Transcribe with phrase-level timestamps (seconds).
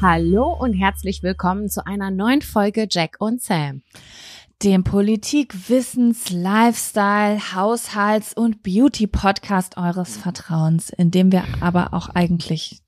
[0.00, 3.82] Hallo und herzlich willkommen zu einer neuen Folge Jack und Sam.
[4.62, 12.80] Dem Politik, Wissens, Lifestyle, Haushalts- und Beauty-Podcast eures Vertrauens, in dem wir aber auch eigentlich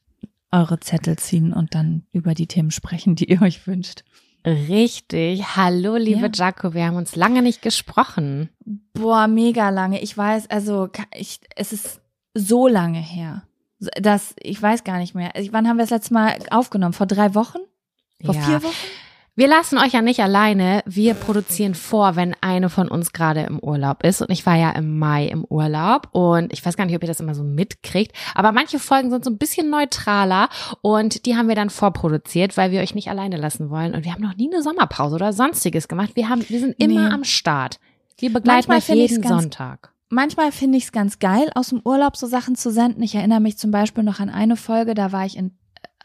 [0.53, 4.05] eure Zettel ziehen und dann über die Themen sprechen, die ihr euch wünscht.
[4.47, 5.57] Richtig.
[5.57, 6.31] Hallo, liebe Ja.
[6.33, 8.51] Jaco, wir haben uns lange nicht gesprochen.
[8.95, 10.01] Boah, mega lange.
[10.01, 12.01] Ich weiß, also ich, es ist
[12.35, 13.43] so lange her.
[14.01, 15.31] Das, ich weiß gar nicht mehr.
[15.37, 16.93] Ich- Wann haben wir das letzte Mal aufgenommen?
[16.93, 17.59] Vor drei Wochen?
[18.25, 18.41] Vor Ja.
[18.43, 18.75] vier Wochen?
[19.37, 20.83] Wir lassen euch ja nicht alleine.
[20.85, 24.21] Wir produzieren vor, wenn eine von uns gerade im Urlaub ist.
[24.21, 26.09] Und ich war ja im Mai im Urlaub.
[26.13, 28.13] Und ich weiß gar nicht, ob ihr das immer so mitkriegt.
[28.35, 30.51] Aber manche Folgen sind so ein bisschen neutraler.
[30.83, 33.95] Und die haben wir dann vorproduziert, weil wir euch nicht alleine lassen wollen.
[33.95, 36.11] Und wir haben noch nie eine Sommerpause oder sonstiges gemacht.
[36.17, 37.15] Wir haben, wir sind immer Nee.
[37.15, 37.79] am Start.
[38.19, 39.95] Wir begleiten Manchmal euch jeden Sonntag.
[40.13, 43.01] Manchmal finde ich es ganz geil, aus dem Urlaub so Sachen zu senden.
[43.01, 45.57] Ich erinnere mich zum Beispiel noch an eine Folge, da war ich in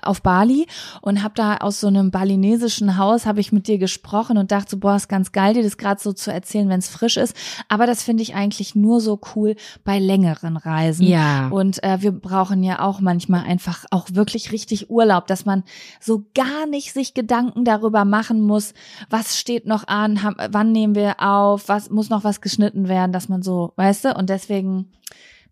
[0.05, 0.67] auf Bali
[1.01, 4.71] und habe da aus so einem balinesischen Haus habe ich mit dir gesprochen und dachte
[4.71, 7.35] so, boah, ist ganz geil, dir das gerade so zu erzählen, wenn es frisch ist.
[7.69, 11.07] Aber das finde ich eigentlich nur so cool bei längeren Reisen.
[11.07, 11.47] Ja.
[11.49, 15.63] Und äh, wir brauchen ja auch manchmal einfach auch wirklich richtig Urlaub, dass man
[15.99, 18.73] so gar nicht sich Gedanken darüber machen muss,
[19.09, 23.11] was steht noch an, ham- wann nehmen wir auf, was muss noch was geschnitten werden,
[23.11, 24.87] dass man so, weißt du, und deswegen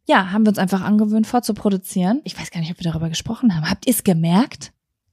[0.05, 2.21] ja, haben wir uns einfach angewöhnt vorzuproduzieren.
[2.23, 3.69] Ich weiß gar nicht, ob wir darüber gesprochen haben.
[3.69, 4.71] Habt ihr es gemerkt?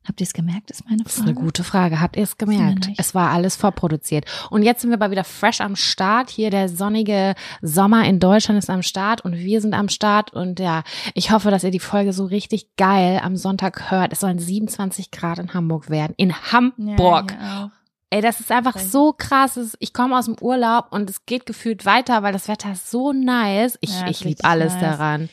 [0.08, 1.30] Habt ihr es gemerkt, ist meine Das ist Frage.
[1.30, 2.00] eine gute Frage.
[2.00, 2.88] Habt ihr es gemerkt?
[2.96, 4.24] Es war alles vorproduziert.
[4.50, 6.30] Und jetzt sind wir aber wieder fresh am Start.
[6.30, 10.32] Hier der sonnige Sommer in Deutschland ist am Start und wir sind am Start.
[10.32, 10.84] Und ja,
[11.14, 14.12] ich hoffe, dass ihr die Folge so richtig geil am Sonntag hört.
[14.14, 16.14] Es sollen 27 Grad in Hamburg werden.
[16.16, 17.34] In Ja, Hamburg.
[17.40, 17.68] auch.
[18.12, 19.76] Ey, das ist einfach so krass.
[19.78, 23.12] Ich komme aus dem Urlaub und es geht gefühlt weiter, weil das Wetter ist so
[23.12, 23.78] nice.
[23.80, 24.82] Ich, Ja, ich liebe alles nice.
[24.82, 25.28] daran.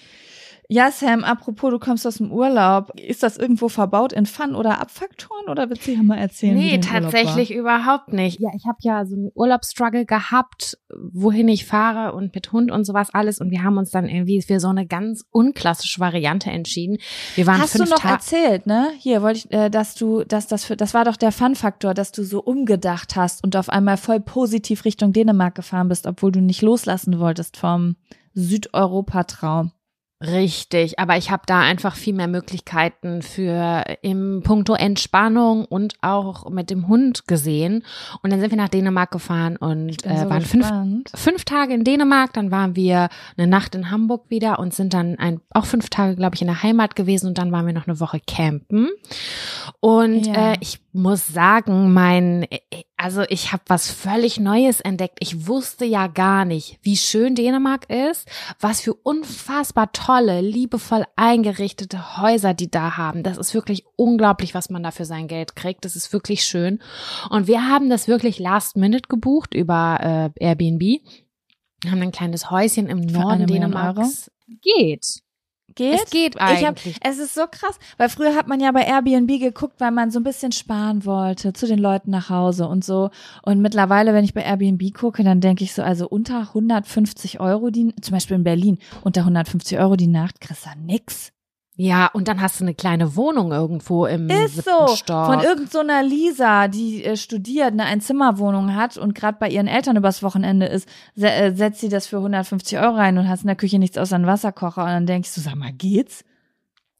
[0.69, 2.91] Ja, Sam, apropos, du kommst aus dem Urlaub.
[2.99, 6.55] Ist das irgendwo verbaut in Fun- oder Abfaktoren oder willst du hier mal erzählen?
[6.57, 8.41] wie Nee, tatsächlich überhaupt nicht.
[8.41, 12.83] Ja, ich habe ja so einen Urlaubsstruggle gehabt, wohin ich fahre und mit Hund und
[12.83, 13.39] sowas alles.
[13.39, 16.97] Und wir haben uns dann irgendwie für so eine ganz unklassische Variante entschieden.
[17.35, 17.63] Wir waren war?
[17.63, 18.13] Hast du fünf noch Tage.
[18.15, 18.89] erzählt, ne?
[18.99, 22.11] Hier wollte ich, äh, dass du, dass das für, das war doch der Fun-Faktor, dass
[22.11, 26.41] du so umgedacht hast und auf einmal voll positiv Richtung Dänemark gefahren bist, obwohl du
[26.41, 27.95] nicht loslassen wolltest vom
[28.33, 29.71] Südeuropa-Traum.
[30.19, 36.49] Richtig, aber ich habe da einfach viel mehr Möglichkeiten für im Punkto Entspannung und auch
[36.49, 37.83] mit dem Hund gesehen.
[38.23, 40.71] Und dann sind wir nach Dänemark gefahren und äh, so waren fünf,
[41.13, 45.19] fünf Tage in Dänemark, dann waren wir eine Nacht in Hamburg wieder und sind dann
[45.19, 47.87] ein, auch fünf Tage, glaube ich, in der Heimat gewesen und dann waren wir noch
[47.87, 48.89] eine Woche campen.
[49.81, 50.53] Und Ja.
[50.53, 52.47] äh, ich muss sagen, mein,
[52.97, 55.19] also ich habe was völlig Neues entdeckt.
[55.21, 58.27] Ich wusste ja gar nicht, wie schön Dänemark ist,
[58.59, 63.23] was für unfassbar tolle, liebevoll eingerichtete Häuser die da haben.
[63.23, 65.85] Das ist wirklich unglaublich, was man da für sein Geld kriegt.
[65.85, 66.79] Das ist wirklich schön.
[67.29, 71.01] Und wir haben das wirklich last minute gebucht über äh, Airbnb.
[71.85, 74.31] Haben ein kleines Häuschen im Norden Dänemarks.
[74.61, 75.21] Geht.
[75.77, 75.93] Geht?
[76.03, 76.97] Es geht Ich hab, eigentlich.
[77.01, 80.19] es ist so krass, weil früher hat man ja bei Airbnb geguckt, weil man so
[80.19, 83.11] ein bisschen sparen wollte zu den Leuten nach Hause und so.
[83.43, 87.69] Und mittlerweile, wenn ich bei Airbnb gucke, dann denke ich so, also unter 150 Euro
[87.69, 91.31] die, zum Beispiel in Berlin, unter 150 Euro die Nacht, kriegst du nix.
[91.79, 94.87] Ja, und dann hast du eine kleine Wohnung irgendwo im Ist so.
[94.95, 95.27] Stock.
[95.27, 99.95] Von irgend so Lisa, die äh, studiert, eine Einzimmerwohnung hat und gerade bei ihren Eltern
[99.95, 103.47] übers Wochenende ist, se äh, setzt sie das für 150 Euro rein und hast in
[103.47, 104.81] der Küche nichts außer einen Wasserkocher.
[104.81, 106.23] Und dann denkst du, sag mal, geht's?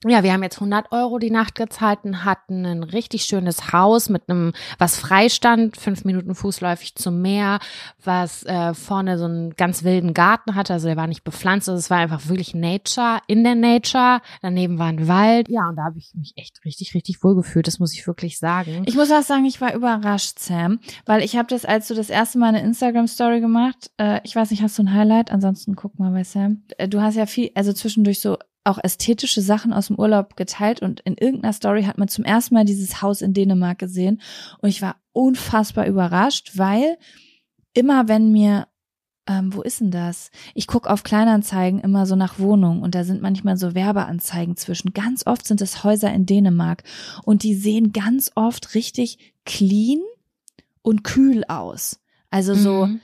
[0.06, 4.10] Ja, wir haben jetzt 100 Euro die Nacht gezahlt und hatten ein richtig schönes Haus
[4.10, 7.60] mit einem, was freistand, fünf Minuten fußläufig zum Meer,
[8.04, 11.80] was äh, vorne so einen ganz wilden Garten hatte, also der war nicht bepflanzt, also
[11.80, 15.50] es war einfach wirklich Nature, in der Nature, daneben war ein Wald.
[15.50, 18.38] Ja, und da habe ich mich echt richtig, richtig wohl gefühlt, das muss ich wirklich
[18.38, 18.84] sagen.
[18.86, 22.12] Ich muss auch sagen, ich war überrascht, Sam, weil ich habe das, als du das
[22.12, 25.32] erste Mal eine Instagram-Story gemacht, äh, ich weiß nicht, hast du ein Highlight?
[25.32, 26.62] Ansonsten guck mal bei Sam.
[26.78, 30.81] Äh, du hast ja viel, also zwischendurch so auch ästhetische Sachen aus dem Urlaub geteilt
[30.81, 34.22] und in irgendeiner Story hat man zum ersten Mal dieses Haus in Dänemark gesehen
[34.60, 36.98] und ich war unfassbar überrascht, weil
[37.74, 38.68] immer wenn mir
[39.28, 40.31] ähm, wo ist denn das?
[40.54, 44.94] Ich guck auf Kleinanzeigen immer so nach Wohnungen und da sind manchmal so Werbeanzeigen zwischen.
[44.94, 46.84] Ganz oft sind es Häuser in Dänemark
[47.24, 50.00] und die sehen ganz oft richtig clean
[50.81, 52.00] und kühl aus.
[52.30, 53.02] Also so Mhm.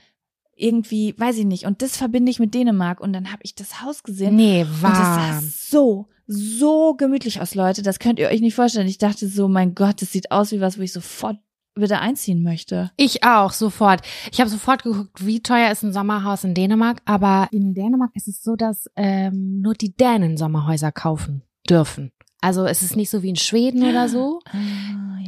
[0.56, 1.66] Irgendwie, weiß ich nicht.
[1.66, 4.70] Und das verbinde ich mit Dänemark und dann habe ich das Haus gesehen Nee, und
[4.72, 5.52] das sah warm.
[5.52, 7.82] so, so gemütlich aus, Leute.
[7.82, 8.88] Das könnt ihr euch nicht vorstellen.
[8.88, 11.38] Ich dachte so, mein Gott, das sieht aus wie was, wo ich sofort
[11.76, 12.92] wieder einziehen möchte.
[12.98, 14.02] Ich auch, sofort.
[14.32, 17.02] Ich habe sofort geguckt, wie teuer ist ein Sommerhaus in Dänemark.
[17.06, 22.12] Aber in Dänemark ist es so, dass ähm, nur die Dänen Sommerhäuser kaufen dürfen.
[22.44, 24.42] Also es ist nicht so wie in Schweden oder so.
[24.52, 24.58] Ah,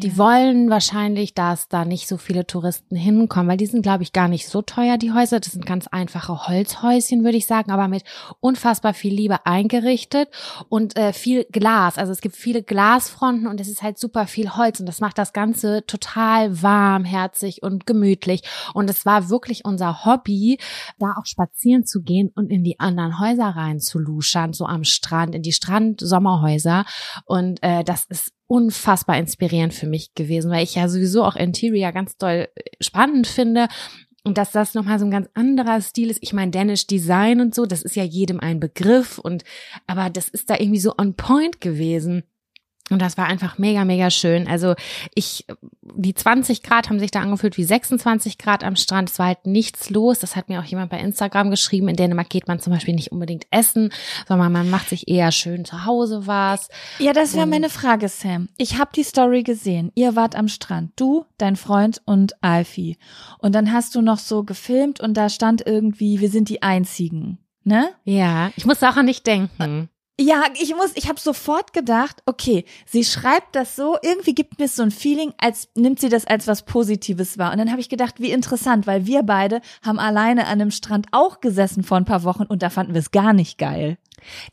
[0.04, 4.12] Die wollen wahrscheinlich, dass da nicht so viele Touristen hinkommen, weil die sind, glaube ich,
[4.12, 5.40] gar nicht so teuer, die Häuser.
[5.40, 8.04] Das sind ganz einfache Holzhäuschen, würde ich sagen, aber mit
[8.42, 10.28] unfassbar viel Liebe eingerichtet
[10.68, 11.98] und äh, viel Glas.
[11.98, 15.18] Also es gibt viele Glasfronten und es ist halt super viel Holz und das macht
[15.18, 18.42] das Ganze total warmherzig und gemütlich.
[18.74, 20.60] Und es war wirklich unser Hobby,
[21.00, 24.84] da auch spazieren zu gehen und in die anderen Häuser rein zu luschern, so am
[24.84, 26.84] Strand, in die Strand-Sommerhäuser.
[27.26, 31.92] Und äh, das ist unfassbar inspirierend für mich gewesen, weil ich ja sowieso auch Interior
[31.92, 33.68] ganz doll äh, spannend finde.
[34.24, 36.18] Und dass das nochmal so ein ganz anderer Stil ist.
[36.22, 39.44] Ich meine, Danish Design und so, das ist ja jedem ein Begriff und,
[39.86, 42.24] aber das ist da irgendwie so on point gewesen.
[42.92, 44.48] Und das war einfach mega, mega schön.
[44.48, 44.76] Also
[45.16, 45.46] ich,
[45.82, 49.10] die 20 Grad haben sich da angefühlt wie 26 Grad am Strand.
[49.10, 50.20] Es war halt nichts los.
[50.20, 51.88] Das hat mir auch jemand bei Instagram geschrieben.
[51.88, 53.92] In Dänemark geht man zum Beispiel nicht unbedingt essen,
[54.28, 56.70] sondern man macht sich eher schön zu Hause was.
[57.00, 58.50] Ja, das wäre meine Frage, Sam.
[58.58, 59.92] Ich habe die Story gesehen.
[59.96, 60.92] Ihr wart am Strand.
[60.96, 62.98] Du, dein Freund und Alfie.
[63.40, 67.40] Und dann hast du noch so gefilmt und da stand irgendwie, wir sind die Einzigen.
[67.64, 67.90] Ne?
[68.04, 69.90] Ja, ich muss auch an dich denken.
[70.18, 74.70] Ja, ich muss, ich habe sofort gedacht, okay, sie schreibt das so, irgendwie gibt mir
[74.70, 77.52] so ein Feeling, als nimmt sie das als was Positives wahr.
[77.52, 81.08] Und dann habe ich gedacht, wie interessant, weil wir beide haben alleine an einem Strand
[81.12, 83.98] auch gesessen vor ein paar Wochen und da fanden wir es gar nicht geil.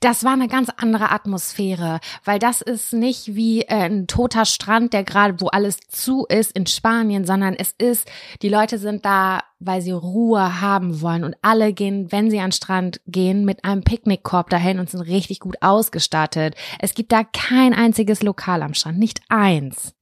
[0.01, 4.93] Das war eine ganz andere Atmosphäre, weil das ist nicht wie äh, ein toter Strand,
[4.93, 8.11] der gerade, wo alles zu ist in Spanien, sondern es ist,
[8.43, 12.47] die Leute sind da, weil sie Ruhe haben wollen und alle gehen, wenn sie an
[12.47, 16.55] den Strand gehen, mit einem Picknickkorb dahin und sind richtig gut ausgestattet.
[16.79, 19.95] Es gibt da kein einziges Lokal am Strand, nicht eins.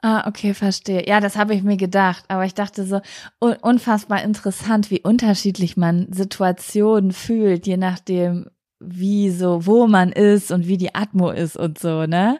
[0.00, 1.06] Ah, okay, verstehe.
[1.08, 3.00] Ja, das habe ich mir gedacht, aber ich dachte so
[3.40, 8.48] un unfassbar interessant, wie unterschiedlich man Situationen fühlt, je nachdem,
[8.80, 12.38] wie so, wo man ist und wie die Atmo ist und so, ne?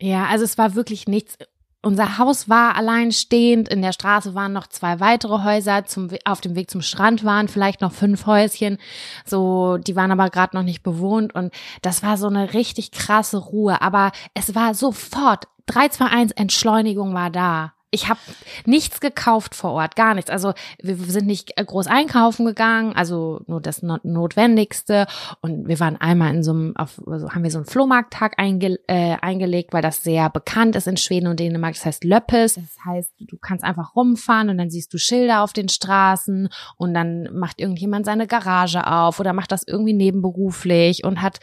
[0.00, 1.36] Ja, also es war wirklich nichts.
[1.82, 3.68] Unser Haus war alleinstehend.
[3.68, 5.86] In der Straße waren noch zwei weitere Häuser.
[5.86, 8.78] Zum, auf dem Weg zum Strand waren vielleicht noch fünf Häuschen.
[9.24, 11.34] So, die waren aber gerade noch nicht bewohnt.
[11.34, 13.80] Und das war so eine richtig krasse Ruhe.
[13.80, 17.72] Aber es war sofort 3, 2, 1 Entschleunigung war da.
[17.92, 18.20] Ich habe
[18.66, 20.30] nichts gekauft vor Ort, gar nichts.
[20.30, 25.06] Also wir sind nicht groß einkaufen gegangen, also nur das Not Notwendigste.
[25.40, 28.78] Und wir waren einmal in so einem, auf, also haben wir so einen Flohmarkttag einge,
[28.86, 31.74] äh, eingelegt, weil das sehr bekannt ist in Schweden und Dänemark.
[31.74, 32.54] Das heißt Löppes.
[32.54, 36.94] Das heißt, du kannst einfach rumfahren und dann siehst du Schilder auf den Straßen und
[36.94, 41.40] dann macht irgendjemand seine Garage auf oder macht das irgendwie nebenberuflich und hat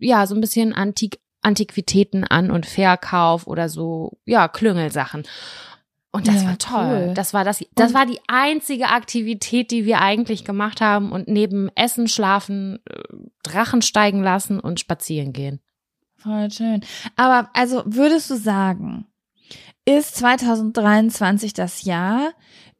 [0.00, 5.24] ja so ein bisschen antik Antiquitäten an und Verkauf oder so, ja, Klüngelsachen.
[6.14, 7.06] Und das Ja, war toll.
[7.08, 7.14] cool.
[7.14, 11.26] Das war das, das Und- war die einzige Aktivität, die wir eigentlich gemacht haben und
[11.26, 13.02] neben Essen, Schlafen, äh,
[13.42, 15.58] Drachen steigen lassen und spazieren gehen.
[16.16, 16.82] Voll schön.
[17.16, 19.06] Aber also würdest du sagen,
[19.84, 22.30] ist 2023 das Jahr,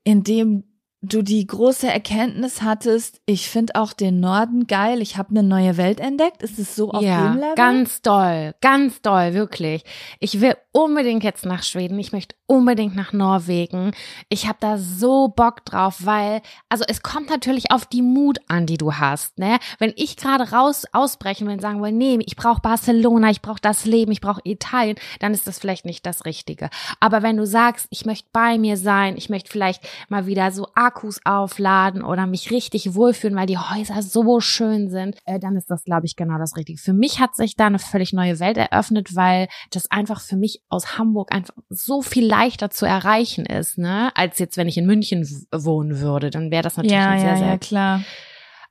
[0.05, 0.63] in dem
[1.05, 5.77] du die große Erkenntnis hattest, ich finde auch den Norden geil, ich habe eine neue
[5.77, 6.43] Welt entdeckt?
[6.43, 7.55] Ist es so auf dem ja, Level?
[7.57, 9.85] ganz doll, ganz doll, wirklich.
[10.21, 11.99] Ich will unbedingt jetzt nach Schweden.
[12.01, 13.93] Ich möchte unbedingt nach Norwegen.
[14.29, 18.67] Ich habe da so Bock drauf, weil, also es kommt natürlich auf die Mut an,
[18.67, 19.39] die du hast.
[19.39, 19.59] Ne?
[19.79, 23.61] Wenn ich gerade raus ausbrechen will und sagen will, nee, ich brauche Barcelona, ich brauche
[23.63, 26.71] das Leben, ich brauche Italien, dann ist das vielleicht nicht das Richtige.
[26.99, 30.67] Aber wenn du sagst, ich möchte bei mir sein, ich möchte vielleicht mal wieder so
[30.95, 35.71] Akkus aufladen oder mich richtig wohlfühlen, weil die Häuser so schön sind, äh, dann ist
[35.71, 36.79] das, glaube ich, genau das Richtige.
[36.79, 40.63] Für mich hat sich da eine völlig neue Welt eröffnet, weil das einfach für mich
[40.69, 44.87] aus Hamburg einfach so viel leichter zu erreichen ist, ne, als jetzt, wenn ich in
[44.87, 48.01] München wohnen würde, dann wäre das natürlich ja, sehr, ja, sehr ja, klar.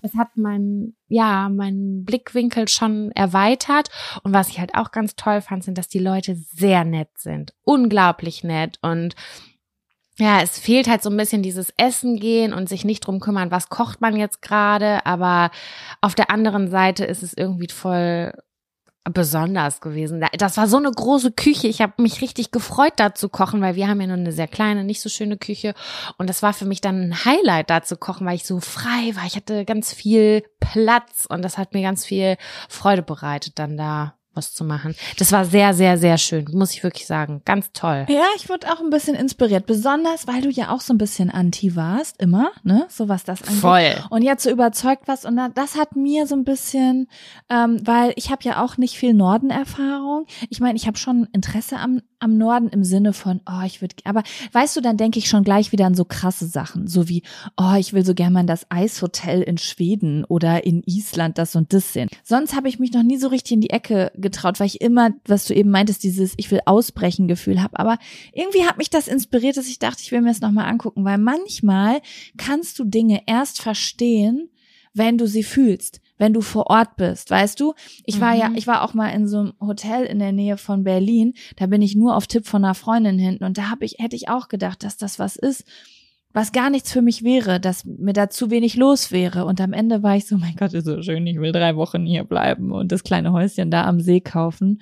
[0.01, 3.89] es hat mein, ja, meinen Blickwinkel schon erweitert.
[4.23, 7.53] Und was ich halt auch ganz toll fand, sind, dass die Leute sehr nett sind.
[7.63, 8.79] Unglaublich nett.
[8.81, 9.15] Und
[10.19, 13.49] ja, es fehlt halt so ein bisschen dieses Essen gehen und sich nicht drum kümmern,
[13.51, 15.05] was kocht man jetzt gerade.
[15.05, 15.49] Aber
[16.01, 18.31] auf der anderen Seite ist es irgendwie voll
[19.05, 20.21] besonders gewesen.
[20.21, 21.67] Da- Das war so eine große Küche.
[21.67, 24.47] Ich habe mich richtig gefreut, da zu kochen, weil wir haben ja nur eine sehr
[24.47, 25.73] kleine, nicht so schöne Küche.
[26.17, 29.13] Und das war für mich dann ein Highlight, da zu kochen, weil ich so frei
[29.15, 29.25] war.
[29.25, 32.37] Ich hatte ganz viel Platz und das hat mir ganz viel
[32.69, 34.95] Freude bereitet, dann da was zu machen.
[35.19, 37.41] Das war sehr, sehr, sehr schön, muss ich wirklich sagen.
[37.45, 38.05] Ganz toll.
[38.09, 41.29] Ja, ich wurde auch ein bisschen inspiriert, besonders weil du ja auch so ein bisschen
[41.29, 43.59] anti warst, immer, ne, so was das angeht.
[43.59, 43.95] Voll.
[44.09, 47.07] Und jetzt so überzeugt was und da- das hat mir so ein bisschen,
[47.49, 50.25] ähm, weil ich habe ja auch nicht viel Norden-Erfahrung.
[50.49, 53.95] Ich meine, ich habe schon Interesse am, am Norden im Sinne von, oh, ich würde,
[54.05, 57.23] aber weißt du, dann denke ich schon gleich wieder an so krasse Sachen, so wie,
[57.57, 61.55] oh, ich will so gerne mal in das Eishotel in Schweden oder in Island das
[61.55, 62.09] und das sehen.
[62.23, 65.11] Sonst habe ich mich noch nie so richtig in die Ecke getraut, weil ich immer,
[65.27, 67.77] was du eben meintest, dieses ich will ausbrechen Gefühl habe.
[67.77, 67.97] Aber
[68.31, 71.17] irgendwie hat mich das inspiriert, dass ich dachte, ich will mir das nochmal angucken, weil
[71.17, 72.01] manchmal
[72.37, 74.49] kannst du Dinge erst verstehen,
[74.93, 77.73] wenn du sie fühlst, wenn du vor Ort bist, weißt du?
[78.05, 78.55] Ich war ja, Mhm.
[78.55, 81.81] ich war auch mal in so einem Hotel in der Nähe von Berlin, da bin
[81.81, 84.47] ich nur auf Tipp von einer Freundin hinten und da habe ich, hätte ich auch
[84.47, 85.65] gedacht, dass das was ist,
[86.35, 89.45] was gar nichts für mich wäre, dass mir da zu wenig los wäre.
[89.45, 92.05] Und am Ende war ich so, mein Gott, ist so schön, ich will drei Wochen
[92.05, 94.81] hier bleiben und das kleine Häuschen da am See kaufen.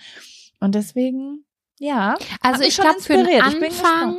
[0.61, 1.43] Und deswegen,
[1.79, 2.15] ja.
[2.41, 3.47] Also ich glaube für den inspiriert.
[3.53, 4.17] Ich bin Anfang,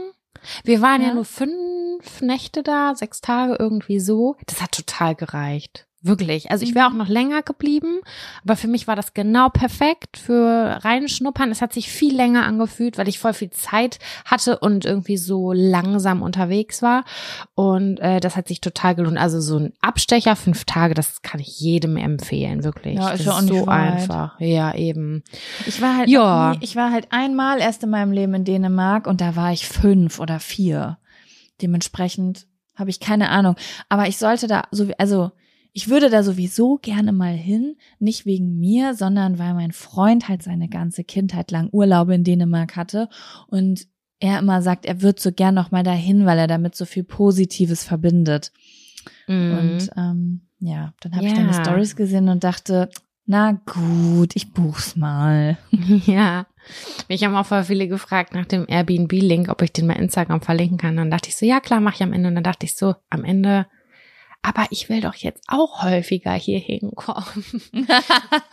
[0.64, 1.08] wir waren ja.
[1.08, 1.14] Ja.
[1.14, 4.36] nur fünf Nächte da, sechs Tage irgendwie so.
[4.46, 5.86] Das hat total gereicht.
[6.04, 6.50] Wirklich.
[6.50, 8.00] Also ich wäre auch noch länger geblieben,
[8.42, 11.50] aber für mich war das genau perfekt für reinschnuppern.
[11.52, 15.52] Es hat sich viel länger angefühlt, weil ich voll viel Zeit hatte und irgendwie so
[15.52, 17.04] langsam unterwegs war.
[17.54, 19.16] Und äh, das hat sich total gelohnt.
[19.16, 22.96] Also so ein Abstecher, fünf Tage, das kann ich jedem empfehlen, wirklich.
[22.96, 23.92] Ja, ist das ja nicht so weit.
[23.92, 24.40] einfach.
[24.40, 25.22] Ja, eben.
[25.66, 26.52] Ich war halt, Ja.
[26.52, 29.68] nie, ich war halt einmal erst in meinem Leben in Dänemark und da war ich
[29.68, 30.98] fünf oder vier.
[31.60, 33.54] Dementsprechend habe ich keine Ahnung.
[33.88, 35.30] Aber ich sollte da so, also
[35.72, 40.42] ich würde da sowieso gerne mal hin, nicht wegen mir, sondern weil mein Freund halt
[40.42, 43.08] seine ganze Kindheit lang Urlaube in Dänemark hatte
[43.48, 43.86] und
[44.20, 47.02] er immer sagt, er wird so gern noch mal dahin, weil er damit so viel
[47.02, 48.52] Positives verbindet.
[49.26, 49.58] Mhm.
[49.58, 51.64] Und ähm, ja, dann habe ich deine Ja.
[51.64, 52.88] Stories gesehen und dachte,
[53.26, 55.58] na gut, ich buch's mal.
[56.06, 56.46] Ja.
[57.08, 60.78] Mich haben auch voll viele gefragt nach dem Airbnb-Link, ob ich den mal Instagram verlinken
[60.78, 60.96] kann.
[60.96, 62.28] Dann dachte ich so, ja klar, mache ich am Ende.
[62.28, 63.66] Und dann dachte ich so, am Ende,
[64.42, 67.44] aber ich will doch jetzt auch häufiger hier hinkommen.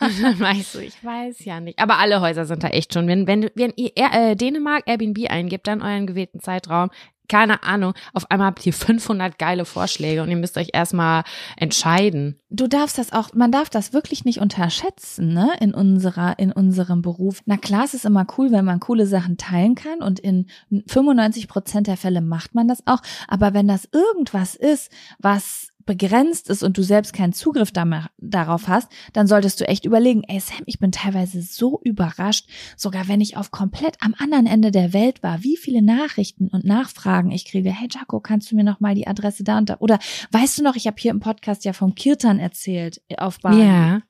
[0.52, 1.78] Ich so, ich weiß ja nicht.
[1.78, 3.06] Aber alle Häuser sind da echt schon.
[3.06, 6.90] Wenn, wenn, wenn ihr äh, Dänemark Airbnb eingibt, dann euren gewählten Zeitraum,
[7.30, 11.22] keine Ahnung, auf einmal habt ihr 500 geile Vorschläge und ihr müsst euch erstmal
[11.56, 12.40] entscheiden.
[12.50, 17.02] Du darfst das auch, man darf das wirklich nicht unterschätzen, ne, in unserer, in unserem
[17.02, 17.40] Beruf.
[17.46, 20.48] Na klar, es ist immer cool, wenn man coole Sachen teilen kann und in
[20.88, 23.00] 95 Prozent der Fälle macht man das auch.
[23.28, 28.68] Aber wenn das irgendwas ist, was begrenzt ist und du selbst keinen Zugriff da darauf
[28.68, 33.20] hast, dann solltest du echt überlegen, ey Sam, ich bin teilweise so überrascht, sogar wenn
[33.20, 37.44] ich auf komplett am anderen Ende der Welt war, wie viele Nachrichten und Nachfragen ich
[37.44, 37.72] kriege.
[37.72, 39.78] Hey Jaco, kannst du mir noch mal die Adresse da und da?
[39.80, 39.98] Oder
[40.30, 43.64] weißt du noch, ich habe hier im Podcast ja vom Kirtan erzählt äh, auf Bali.
[43.64, 44.02] Ja.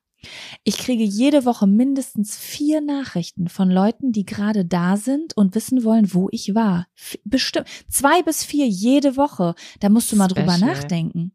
[0.64, 5.82] Ich kriege jede Woche mindestens vier Nachrichten von Leuten, die gerade da sind und wissen
[5.82, 6.88] wollen, wo ich war.
[7.24, 9.54] Bestimmt zwei bis vier jede Woche.
[9.80, 10.74] Da musst du mal drüber Special.
[10.74, 11.32] nachdenken.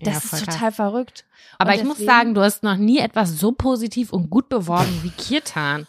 [0.00, 0.54] Das Ja, ist voll krass.
[0.54, 1.24] total verrückt.
[1.58, 4.48] Aber Und ich muss deswegen- sagen, du hast noch nie etwas so positiv und gut
[4.48, 5.86] beworben wie Kirtan.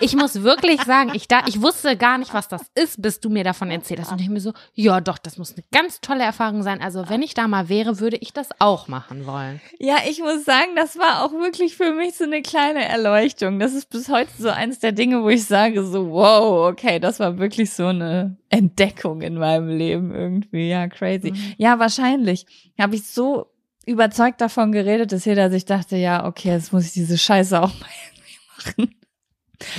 [0.00, 3.30] Ich muss wirklich sagen, ich, da, ich wusste gar nicht, was das ist, bis du
[3.30, 4.12] mir davon erzählt hast.
[4.12, 6.82] Und ich mir so, ja doch, das muss eine ganz tolle Erfahrung sein.
[6.82, 9.60] Also wenn ich da mal wäre, würde ich das auch machen wollen.
[9.78, 13.58] Ja, ich muss sagen, das war auch wirklich für mich so eine kleine Erleuchtung.
[13.58, 17.20] Das ist bis heute so eins der Dinge, wo ich sage so, wow, okay, das
[17.20, 20.68] war wirklich so eine Entdeckung in meinem Leben irgendwie.
[20.68, 21.32] Ja, crazy.
[21.32, 21.54] Mhm.
[21.56, 22.46] Ja, wahrscheinlich
[22.78, 23.46] habe ich so
[23.86, 27.72] überzeugt davon geredet, dass jeder sich dachte, ja, okay, jetzt muss ich diese Scheiße auch
[27.80, 28.94] mal irgendwie machen.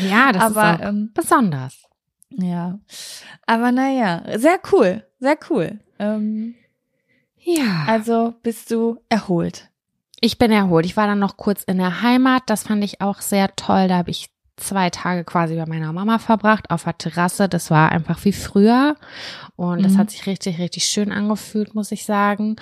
[0.07, 1.83] Ja, das aber, ist ähm, besonders.
[2.29, 2.79] Ja,
[3.45, 5.79] aber naja, sehr cool, sehr cool.
[5.99, 6.55] Ähm,
[7.39, 7.85] ja.
[7.87, 9.69] Also bist du erholt.
[10.19, 10.85] Ich bin erholt.
[10.85, 12.43] Ich war dann noch kurz in der Heimat.
[12.47, 13.87] Das fand ich auch sehr toll.
[13.87, 17.47] Da habe ich zwei Tage quasi bei meiner Mama verbracht auf der Terrasse.
[17.47, 18.95] Das war einfach wie früher.
[19.55, 19.83] Und mhm.
[19.83, 22.55] das hat sich richtig, richtig schön angefühlt, muss ich sagen.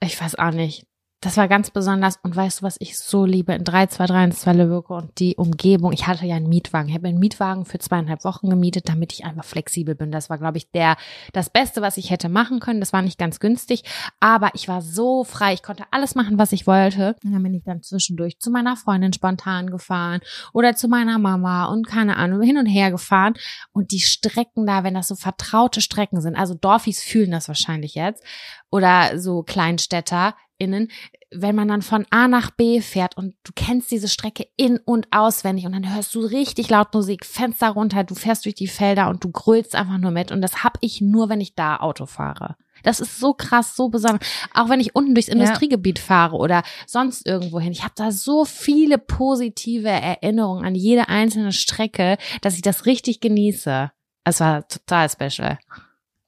[0.00, 0.86] Ich weiß auch nicht.
[1.22, 2.18] Das war ganz besonders.
[2.22, 3.52] Und weißt du, was ich so liebe?
[3.52, 5.92] In 323 ins Zwellewirke und die Umgebung.
[5.92, 6.88] Ich hatte ja einen Mietwagen.
[6.88, 10.10] Ich habe einen Mietwagen für zweieinhalb Wochen gemietet, damit ich einfach flexibel bin.
[10.12, 10.96] Das war, glaube ich, der,
[11.34, 12.80] das Beste, was ich hätte machen können.
[12.80, 13.82] Das war nicht ganz günstig,
[14.18, 15.52] aber ich war so frei.
[15.52, 17.16] Ich konnte alles machen, was ich wollte.
[17.22, 20.20] Und dann bin ich dann zwischendurch zu meiner Freundin spontan gefahren
[20.54, 23.34] oder zu meiner Mama und keine Ahnung, hin und her gefahren.
[23.72, 27.94] Und die Strecken da, wenn das so vertraute Strecken sind, also Dorfis fühlen das wahrscheinlich
[27.94, 28.24] jetzt
[28.70, 30.88] oder so Kleinstädter, innen,
[31.32, 35.08] wenn man dann von A nach B fährt und du kennst diese Strecke in und
[35.10, 39.08] auswendig und dann hörst du richtig laut Musik, Fenster runter, du fährst durch die Felder
[39.08, 42.06] und du grölst einfach nur mit und das hab ich nur, wenn ich da Auto
[42.06, 42.56] fahre.
[42.82, 44.26] Das ist so krass, so besonders.
[44.54, 46.04] Auch wenn ich unten durchs Industriegebiet ja.
[46.04, 47.72] fahre oder sonst irgendwo hin.
[47.72, 53.20] Ich habe da so viele positive Erinnerungen an jede einzelne Strecke, dass ich das richtig
[53.20, 53.90] genieße.
[54.24, 55.58] Es war total special.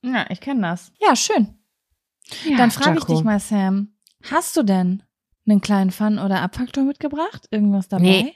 [0.02, 0.92] Ja, ich kenne das.
[1.00, 1.58] Ja, schön.
[2.44, 3.91] Ja, Dann frage ich dich mal, Sam.
[4.30, 5.02] Hast du denn
[5.46, 7.46] einen kleinen Fun- oder Abfaktor mitgebracht?
[7.50, 8.02] Irgendwas dabei?
[8.02, 8.34] Nee.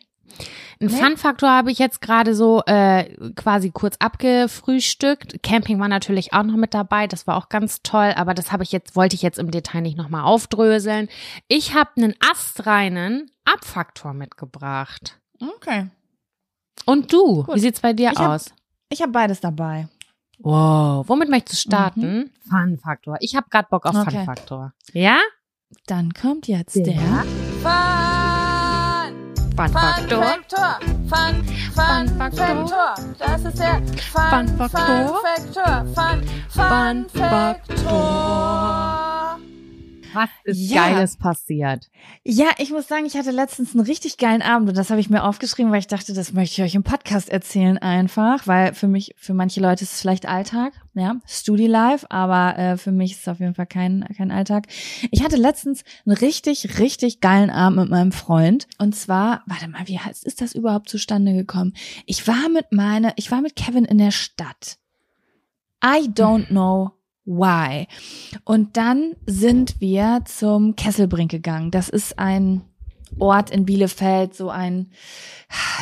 [0.80, 0.88] Ein nee?
[0.88, 5.42] Fun-Faktor habe ich jetzt gerade so äh, quasi kurz abgefrühstückt.
[5.42, 8.62] Camping war natürlich auch noch mit dabei, das war auch ganz toll, aber das habe
[8.62, 11.08] ich jetzt wollte ich jetzt im Detail nicht nochmal aufdröseln.
[11.48, 15.18] Ich habe einen astreinen Abfaktor mitgebracht.
[15.40, 15.88] Okay.
[16.84, 17.44] Und du?
[17.44, 17.54] Gut.
[17.54, 18.46] Wie sieht's bei dir ich aus?
[18.46, 18.56] Hab,
[18.90, 19.88] ich habe beides dabei.
[20.38, 22.00] Wow, womit möchtest du starten?
[22.00, 22.30] Mhm.
[22.50, 23.16] Fun-Faktor.
[23.20, 24.16] Ich habe gerade Bock auf okay.
[24.16, 24.74] Fun-Faktor.
[24.92, 25.18] Ja?
[25.86, 27.24] Dann kommt jetzt der, der
[27.62, 30.24] Fun, Fun Faktor.
[30.48, 30.68] Fun,
[31.08, 32.94] Fun, Fun Faktor.
[33.18, 35.22] Das ist der Fun, Fun Faktor.
[35.94, 39.25] Fun, Fun, Fun Faktor
[40.16, 40.88] was ist ja.
[40.88, 41.90] Geiles passiert?
[42.24, 45.10] Ja, ich muss sagen, ich hatte letztens einen richtig geilen Abend und das habe ich
[45.10, 48.88] mir aufgeschrieben, weil ich dachte, das möchte ich euch im Podcast erzählen einfach, weil für
[48.88, 53.12] mich, für manche Leute ist es vielleicht Alltag, ja, Studi Live, aber äh, für mich
[53.12, 54.66] ist es auf jeden Fall kein, kein Alltag.
[55.10, 59.86] Ich hatte letztens einen richtig, richtig geilen Abend mit meinem Freund und zwar, warte mal,
[59.86, 61.74] wie heißt, ist das überhaupt zustande gekommen?
[62.06, 64.78] Ich war mit meine, ich war mit Kevin in der Stadt.
[65.84, 66.95] I don't know
[67.26, 67.86] why.
[68.44, 71.70] Und dann sind wir zum Kesselbrink gegangen.
[71.70, 72.62] Das ist ein
[73.18, 74.90] Ort in Bielefeld, so ein,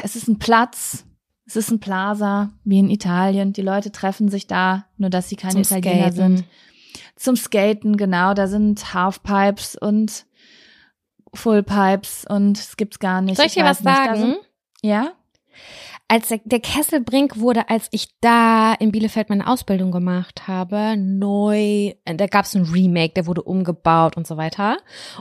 [0.02, 1.04] es ist ein Platz,
[1.46, 3.52] es ist ein Plaza, wie in Italien.
[3.52, 6.36] Die Leute treffen sich da, nur dass sie keine Zum Italiener Skaten.
[6.36, 6.44] sind.
[7.16, 8.34] Zum Skaten, genau.
[8.34, 10.26] Da sind Halfpipes und
[11.34, 13.36] Fullpipes und es gibt's gar nicht.
[13.36, 14.16] Soll ich, dir was sagen?
[14.16, 14.38] Sind,
[14.82, 15.12] ja?
[16.08, 21.92] Als der, der Kesselbrink wurde, als ich da in Bielefeld meine Ausbildung gemacht habe, neu,
[22.04, 24.76] da gab es ein Remake, der wurde umgebaut und so weiter.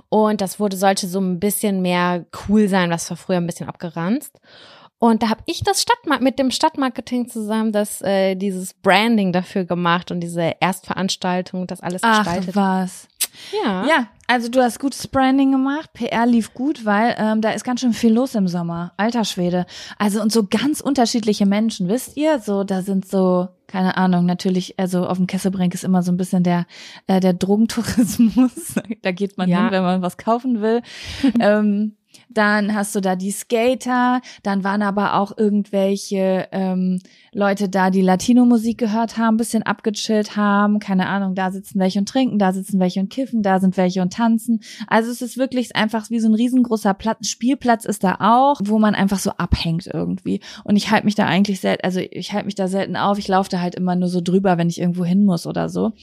[0.10, 3.70] Und das wurde, sollte so ein bisschen mehr cool sein, was war früher ein bisschen
[3.70, 4.40] abgeranzt.
[5.00, 9.66] Und da habe ich das Stadtmark mit dem Stadtmarketing zusammen das äh, dieses Branding dafür
[9.66, 12.56] gemacht und diese Erstveranstaltung, das alles Ach, gestaltet.
[12.56, 13.10] was.
[13.64, 13.86] Ja.
[13.88, 17.82] Ja, also du hast gutes Branding gemacht, PR lief gut, weil ähm, da ist ganz
[17.82, 18.94] schön viel los im Sommer.
[18.98, 19.66] Alter Schwede.
[19.98, 22.40] Also und so ganz unterschiedliche Menschen, wisst ihr?
[22.40, 26.18] So, da sind so, keine Ahnung, natürlich, also auf dem Kesselbrink ist immer so ein
[26.18, 26.66] bisschen der,
[27.08, 28.76] äh, der Drogentourismus.
[29.02, 29.64] da geht man ja.
[29.64, 30.82] hin, wenn man was kaufen will.
[31.40, 31.96] ähm,
[32.30, 37.00] dann hast du da die Skater, dann waren aber auch irgendwelche ähm,
[37.32, 42.08] Leute da, die Latino-Musik gehört haben, bisschen abgechillt haben, keine Ahnung, da sitzen welche und
[42.08, 44.62] trinken, da sitzen welche und kiffen, da sind welche und tanzen.
[44.88, 48.80] Also es ist wirklich einfach wie so ein riesengroßer Platz, Spielplatz ist da auch, wo
[48.80, 50.42] man einfach so abhängt irgendwie.
[50.64, 53.28] Und ich halte mich da eigentlich selten, also ich halte mich da selten auf, ich
[53.28, 55.94] laufe da halt immer nur so drüber, wenn ich irgendwo hin muss oder so.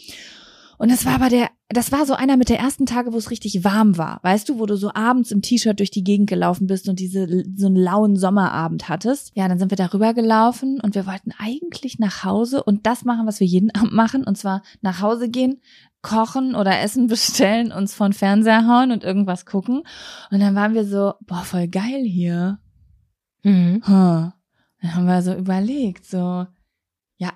[0.78, 3.30] Und das war aber der, das war so einer mit der ersten Tage, wo es
[3.30, 4.18] richtig warm war.
[4.22, 7.44] Weißt du, wo du so abends im T-Shirt durch die Gegend gelaufen bist und diese,
[7.56, 9.30] so einen lauen Sommerabend hattest.
[9.36, 13.26] Ja, dann sind wir darüber gelaufen und wir wollten eigentlich nach Hause und das machen,
[13.26, 14.24] was wir jeden Abend machen.
[14.24, 15.60] Und zwar nach Hause gehen,
[16.02, 19.84] kochen oder Essen bestellen, uns von Fernseher hauen und irgendwas gucken.
[20.32, 22.58] Und dann waren wir so, boah, voll geil hier.
[23.44, 23.82] Mhm.
[23.86, 24.30] Huh.
[24.82, 26.46] Dann haben wir so überlegt, so,
[27.16, 27.32] ja,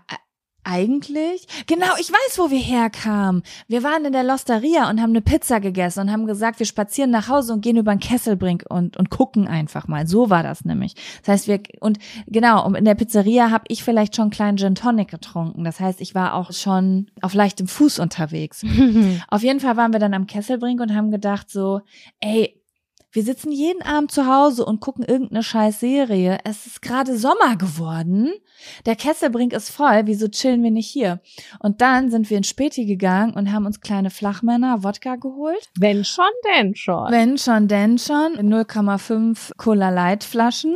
[0.64, 1.46] eigentlich?
[1.66, 3.42] Genau, ich weiß, wo wir herkamen.
[3.68, 7.10] Wir waren in der Losteria und haben eine Pizza gegessen und haben gesagt, wir spazieren
[7.10, 10.06] nach Hause und gehen über den Kesselbrink und, und gucken einfach mal.
[10.06, 10.94] So war das nämlich.
[11.22, 14.58] Das heißt, wir, und genau, und in der Pizzeria habe ich vielleicht schon einen kleinen
[14.58, 15.64] Gin Tonic getrunken.
[15.64, 18.64] Das heißt, ich war auch schon auf leichtem Fuß unterwegs.
[19.28, 21.80] auf jeden Fall waren wir dann am Kesselbrink und haben gedacht so,
[22.20, 22.60] ey,
[23.14, 26.40] wir sitzen jeden Abend zu Hause und gucken irgendeine scheiß Serie.
[26.42, 28.32] Es ist gerade Sommer geworden.
[28.86, 30.02] Der Kesselbrink ist voll.
[30.06, 31.20] Wieso chillen wir nicht hier?
[31.60, 35.70] Und dann sind wir in Späti gegangen und haben uns kleine Flachmänner Wodka geholt.
[35.78, 37.12] Wenn schon, denn schon.
[37.12, 38.34] Wenn schon, denn schon.
[38.34, 40.74] 0,5 Cola Light Flaschen.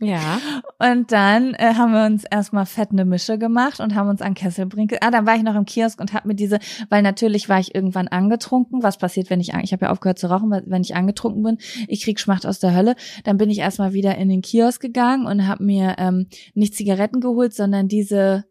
[0.00, 0.40] Ja.
[0.78, 4.34] Und dann äh, haben wir uns erstmal fett eine Mische gemacht und haben uns an
[4.34, 4.96] Kesselbrink.
[5.00, 6.58] Ah, dann war ich noch im Kiosk und habe mir diese,
[6.90, 8.82] weil natürlich war ich irgendwann angetrunken.
[8.82, 11.58] Was passiert, wenn ich ich habe ja aufgehört zu rauchen, wenn ich angetrunken bin?
[11.88, 12.94] Ich krieg Schmacht aus der Hölle.
[13.24, 17.20] Dann bin ich erstmal wieder in den Kiosk gegangen und habe mir ähm, nicht Zigaretten
[17.20, 18.44] geholt, sondern diese,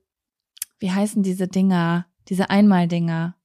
[0.79, 2.07] wie heißen diese Dinger?
[2.27, 3.35] Diese Einmaldinger.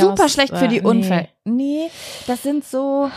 [0.00, 1.28] Super schlecht für die äh, Unfälle.
[1.44, 1.90] Nee,
[2.28, 3.10] das sind so.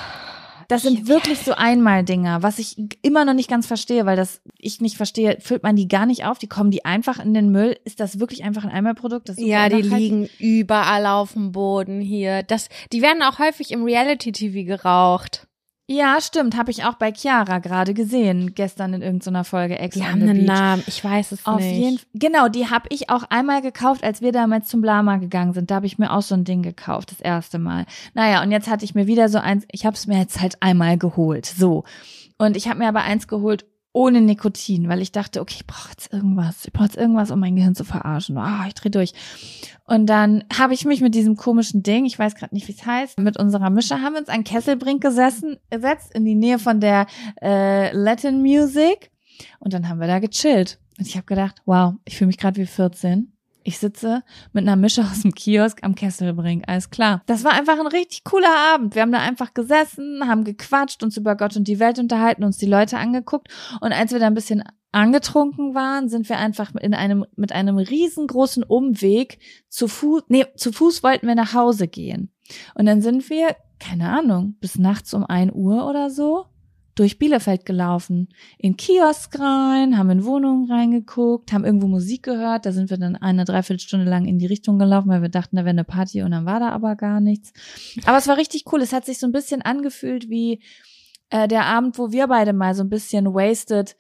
[0.68, 4.82] Das sind wirklich so Einmaldinger, was ich immer noch nicht ganz verstehe, weil das ich
[4.82, 5.38] nicht verstehe.
[5.40, 6.40] Füllt man die gar nicht auf?
[6.40, 7.78] Die kommen die einfach in den Müll?
[7.86, 9.32] Ist das wirklich einfach ein Einmalprodukt?
[9.38, 12.44] Ja, die liegen überall auf dem Boden hier.
[12.44, 15.47] Das, die werden auch häufig im Reality-TV geraucht.
[15.90, 16.58] Ja, stimmt.
[16.58, 20.40] Habe ich auch bei Chiara gerade gesehen, gestern in irgendeiner Folge Ex Die haben einen
[20.40, 20.46] Beach.
[20.48, 20.84] Namen.
[20.86, 21.78] Ich weiß es Auf nicht.
[21.78, 25.72] jeden Genau, die habe ich auch einmal gekauft, als wir damals zum Blama gegangen sind.
[25.72, 27.86] Da habe ich mir auch so ein Ding gekauft, das erste Mal.
[28.14, 30.62] Naja, und jetzt hatte ich mir wieder so eins, ich habe es mir jetzt halt
[30.62, 31.46] einmal geholt.
[31.46, 31.86] So.
[32.38, 33.66] Und ich habe mir aber eins geholt
[33.98, 36.66] ohne Nikotin, weil ich dachte, okay, ich brauche jetzt irgendwas.
[36.66, 38.38] Ich brauche jetzt irgendwas, um mein Gehirn zu verarschen.
[38.38, 39.14] Ah, ich dreh durch.
[39.86, 42.86] Und dann habe ich mich mit diesem komischen Ding, ich weiß gerade nicht, wie es
[42.86, 46.80] heißt, mit unserer Mische haben wir uns an Kesselbrink gesessen, gesetzt in die Nähe von
[46.80, 47.08] der
[47.42, 49.10] äh, Latin Music.
[49.60, 50.78] Und dann haben wir da gechillt.
[51.00, 53.34] Und ich habe gedacht, wow, ich fühle mich gerade wie 14.
[53.68, 57.22] Ich sitze mit einer Mische aus dem Kiosk am Kesselbrink, alles klar.
[57.26, 58.96] Das war einfach ein richtig cooler Abend.
[58.96, 62.58] Wir haben da einfach gesessen, haben gequatscht, uns über Gott und die Welt unterhalten, uns
[62.58, 63.50] die Leute angeguckt.
[63.82, 67.78] Und als wir da ein bisschen angetrunken waren, sind wir einfach in einem, mit einem
[67.78, 72.32] riesengroßen Umweg zu Fuß, nee, zu Fuß wollten wir nach Hause gehen.
[72.74, 76.46] Und dann sind wir, keine Ahnung, bis nachts um ein Uhr oder so
[76.98, 82.72] durch Bielefeld gelaufen, in Kiosk rein, haben in Wohnungen reingeguckt, haben irgendwo Musik gehört, da
[82.72, 85.70] sind wir dann eine Dreiviertelstunde lang in die Richtung gelaufen, weil wir dachten, da wäre
[85.70, 87.54] eine Party und dann war da aber gar nichts.
[88.06, 90.62] Aber es war richtig cool, es hat sich so ein bisschen angefühlt wie
[91.30, 93.96] äh, der Abend, wo wir beide mal so ein bisschen wasted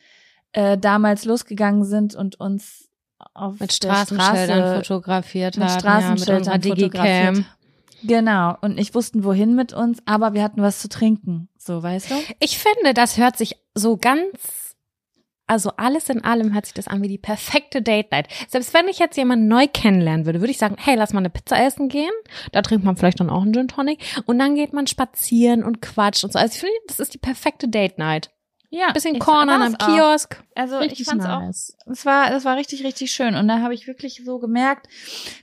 [0.54, 2.90] äh, damals losgegangen sind und uns
[3.34, 5.80] auf mit der Straßenschildern Straße fotografiert mit haben.
[5.80, 7.46] Straßenschildern ja, mit fotografiert.
[8.04, 12.12] Genau, und nicht wussten, wohin mit uns, aber wir hatten was zu trinken, so, weißt
[12.12, 12.16] du?
[12.40, 14.76] Ich finde, das hört sich so ganz,
[15.48, 18.28] also alles in allem hört sich das an wie die perfekte Date Night.
[18.50, 21.30] Selbst wenn ich jetzt jemanden neu kennenlernen würde, würde ich sagen, hey, lass mal eine
[21.30, 22.12] Pizza essen gehen.
[22.52, 24.04] Da trinkt man vielleicht dann auch einen Gin Tonic.
[24.26, 26.40] Und dann geht man spazieren und quatscht und so.
[26.40, 28.30] Also ich finde, das ist die perfekte Date Night.
[28.70, 29.96] Ja, Bisschen war's am.
[29.96, 30.44] Kiosk.
[30.58, 31.78] Also Richtig ich fand's nice.
[31.86, 33.36] auch, es war, es war richtig, richtig schön.
[33.36, 34.88] Und da habe ich wirklich so gemerkt,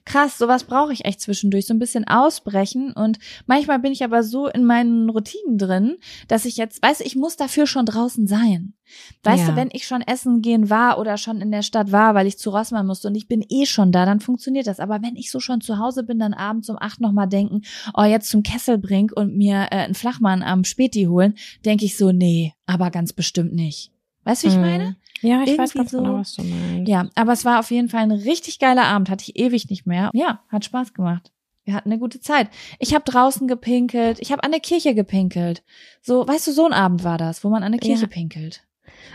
[0.04, 2.92] krass, sowas brauche ich echt zwischendurch, so ein bisschen ausbrechen.
[2.92, 7.04] Und manchmal bin ich aber so in meinen Routinen drin, dass ich jetzt, weißt du,
[7.04, 8.74] ich muss dafür schon draußen sein.
[9.22, 9.50] Weißt Ja.
[9.52, 12.36] du, wenn ich schon essen gehen war oder schon in der Stadt war, weil ich
[12.38, 14.80] zu Rossmann musste und ich bin eh schon da, dann funktioniert das.
[14.80, 17.62] Aber wenn ich so schon zu Hause bin, dann abends um acht nochmal denken,
[17.94, 22.10] oh, jetzt zum Kesselbrink und mir äh, einen Flachmann am Späti holen, denke ich so,
[22.12, 23.90] nee, aber ganz bestimmt nicht.
[24.24, 24.62] Weißt du, wie ich Mhm.
[24.62, 24.96] meine?
[25.24, 26.88] Ja, ich weiß Irgendwie ganz so- genau, was du meinst.
[26.88, 29.86] Ja, aber es war auf jeden Fall ein richtig geiler Abend, hatte ich ewig nicht
[29.86, 30.10] mehr.
[30.14, 31.30] Ja, hat Spaß gemacht.
[31.64, 32.48] Wir hatten eine gute Zeit.
[32.78, 35.62] Ich habe draußen gepinkelt, ich habe an der Kirche gepinkelt.
[36.02, 38.08] So, weißt du, so ein Abend war das, wo man an der Kirche Ja.
[38.08, 38.62] pinkelt.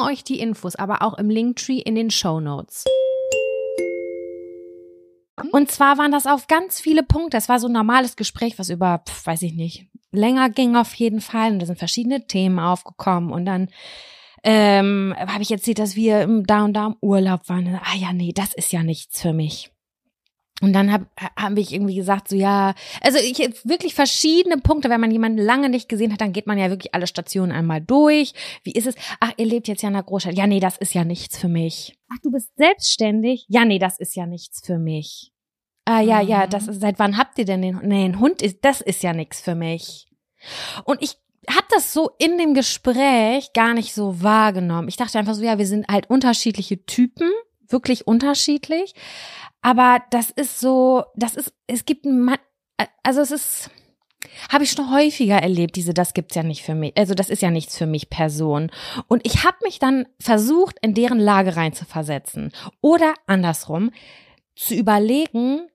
[0.00, 2.84] euch die Infos aber auch im Linktree in den Show Notes.
[5.52, 7.36] Und zwar waren das auf ganz viele Punkte.
[7.36, 10.94] Es war so ein normales Gespräch, was über, pf, weiß ich nicht, länger ging auf
[10.94, 11.52] jeden Fall.
[11.52, 13.30] Und da sind verschiedene Themen aufgekommen.
[13.32, 13.68] Und dann
[14.42, 17.80] ähm, habe ich erzählt, dass wir im, da und da im Urlaub waren.
[17.82, 19.70] Ah ja, nee, das ist ja nichts für mich.
[20.62, 25.00] Und dann habe hab ich irgendwie gesagt, so ja, also ich wirklich verschiedene Punkte, wenn
[25.02, 28.32] man jemanden lange nicht gesehen hat, dann geht man ja wirklich alle Stationen einmal durch.
[28.62, 28.94] Wie ist es?
[29.20, 30.34] Ach, ihr lebt jetzt ja in einer Großstadt.
[30.36, 31.98] Ja, nee, das ist ja nichts für mich.
[32.10, 33.44] Ach, du bist selbstständig?
[33.48, 35.30] Ja, nee, das ist ja nichts für mich.
[35.84, 36.50] Ah, ja, ja, Mhm.
[36.50, 37.86] das ist, seit wann habt ihr denn den Hund?
[37.86, 40.08] Nee, ein Hund ist, das ist ja nichts für mich.
[40.84, 41.16] Und ich
[41.48, 44.88] hab das so in dem Gespräch gar nicht so wahrgenommen.
[44.88, 47.30] Ich dachte einfach so, ja, wir sind halt unterschiedliche Typen,
[47.68, 48.94] wirklich unterschiedlich.
[49.62, 52.06] Aber das ist so, das ist, es gibt,
[53.02, 53.70] also es ist,
[54.50, 57.42] habe ich schon häufiger erlebt, diese, das gibt's ja nicht für mich, also das ist
[57.42, 58.70] ja nichts für mich Person.
[59.08, 62.52] Und ich habe mich dann versucht, in deren Lage reinzuversetzen.
[62.80, 63.90] Oder andersrum,
[64.54, 65.68] zu überlegen,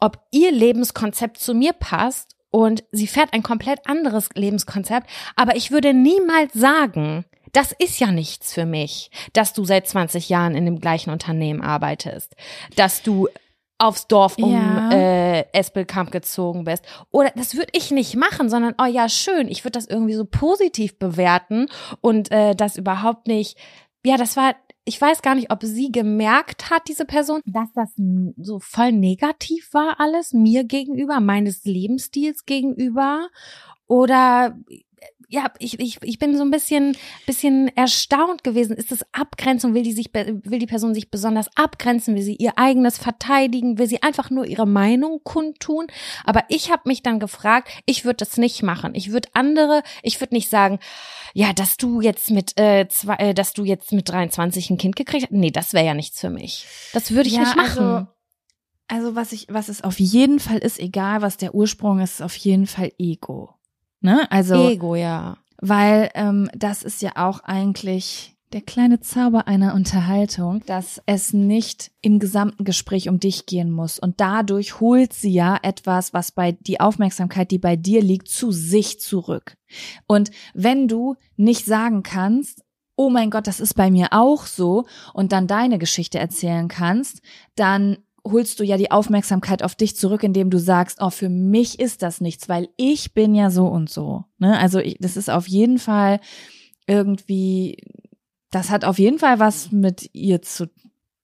[0.00, 5.70] ob ihr Lebenskonzept zu mir passt und sie fährt ein komplett anderes Lebenskonzept, aber ich
[5.70, 7.24] würde niemals sagen,
[7.58, 11.60] das ist ja nichts für mich, dass du seit 20 Jahren in dem gleichen Unternehmen
[11.60, 12.36] arbeitest,
[12.76, 13.26] dass du
[13.78, 14.90] aufs Dorf um Ja.
[14.92, 16.84] äh, Espelkamp gezogen bist.
[17.10, 20.24] Oder das würde ich nicht machen, sondern, oh ja, schön, ich würde das irgendwie so
[20.24, 21.66] positiv bewerten
[22.00, 23.58] und äh, das überhaupt nicht,
[24.04, 27.92] ja, das war, ich weiß gar nicht, ob sie gemerkt hat, diese Person, dass das
[28.36, 33.28] so voll negativ war alles, mir gegenüber, meines Lebensstils gegenüber.
[33.88, 34.54] Oder
[35.30, 38.74] ja, ich, ich, ich bin so ein bisschen, bisschen erstaunt gewesen.
[38.74, 39.74] Ist es Abgrenzung?
[39.74, 42.14] Will die sich, will die Person sich besonders abgrenzen?
[42.14, 43.78] Will sie ihr eigenes verteidigen?
[43.78, 45.88] Will sie einfach nur ihre Meinung kundtun?
[46.24, 48.94] Aber ich habe mich dann gefragt, ich würde das nicht machen.
[48.94, 50.78] Ich würde andere, ich würde nicht sagen,
[51.34, 54.96] ja, dass du jetzt mit, äh, zwei, äh, dass du jetzt mit 23 ein Kind
[54.96, 55.32] gekriegt hast.
[55.32, 56.64] Nee, das wäre ja nichts für mich.
[56.94, 57.84] Das würde ich Ja, nicht machen.
[57.84, 58.06] Also,
[58.88, 62.22] also was ich, was es auf jeden Fall ist, egal was der Ursprung ist, ist
[62.22, 63.57] auf jeden Fall Ego.
[64.00, 64.30] Ne?
[64.30, 65.38] Also, Ego, ja.
[65.60, 71.90] weil ähm, das ist ja auch eigentlich der kleine Zauber einer Unterhaltung, dass es nicht
[72.00, 73.98] im gesamten Gespräch um dich gehen muss.
[73.98, 78.50] Und dadurch holt sie ja etwas, was bei die Aufmerksamkeit, die bei dir liegt, zu
[78.50, 79.56] sich zurück.
[80.06, 82.62] Und wenn du nicht sagen kannst,
[82.96, 87.20] oh mein Gott, das ist bei mir auch so, und dann deine Geschichte erzählen kannst,
[87.54, 87.98] dann
[88.30, 92.02] holst du ja die Aufmerksamkeit auf dich zurück, indem du sagst, oh, für mich ist
[92.02, 94.24] das nichts, weil ich bin ja so und so.
[94.38, 94.58] Ne?
[94.58, 96.20] Also ich, das ist auf jeden Fall
[96.86, 97.76] irgendwie,
[98.50, 100.68] das hat auf jeden Fall was mit ihr zu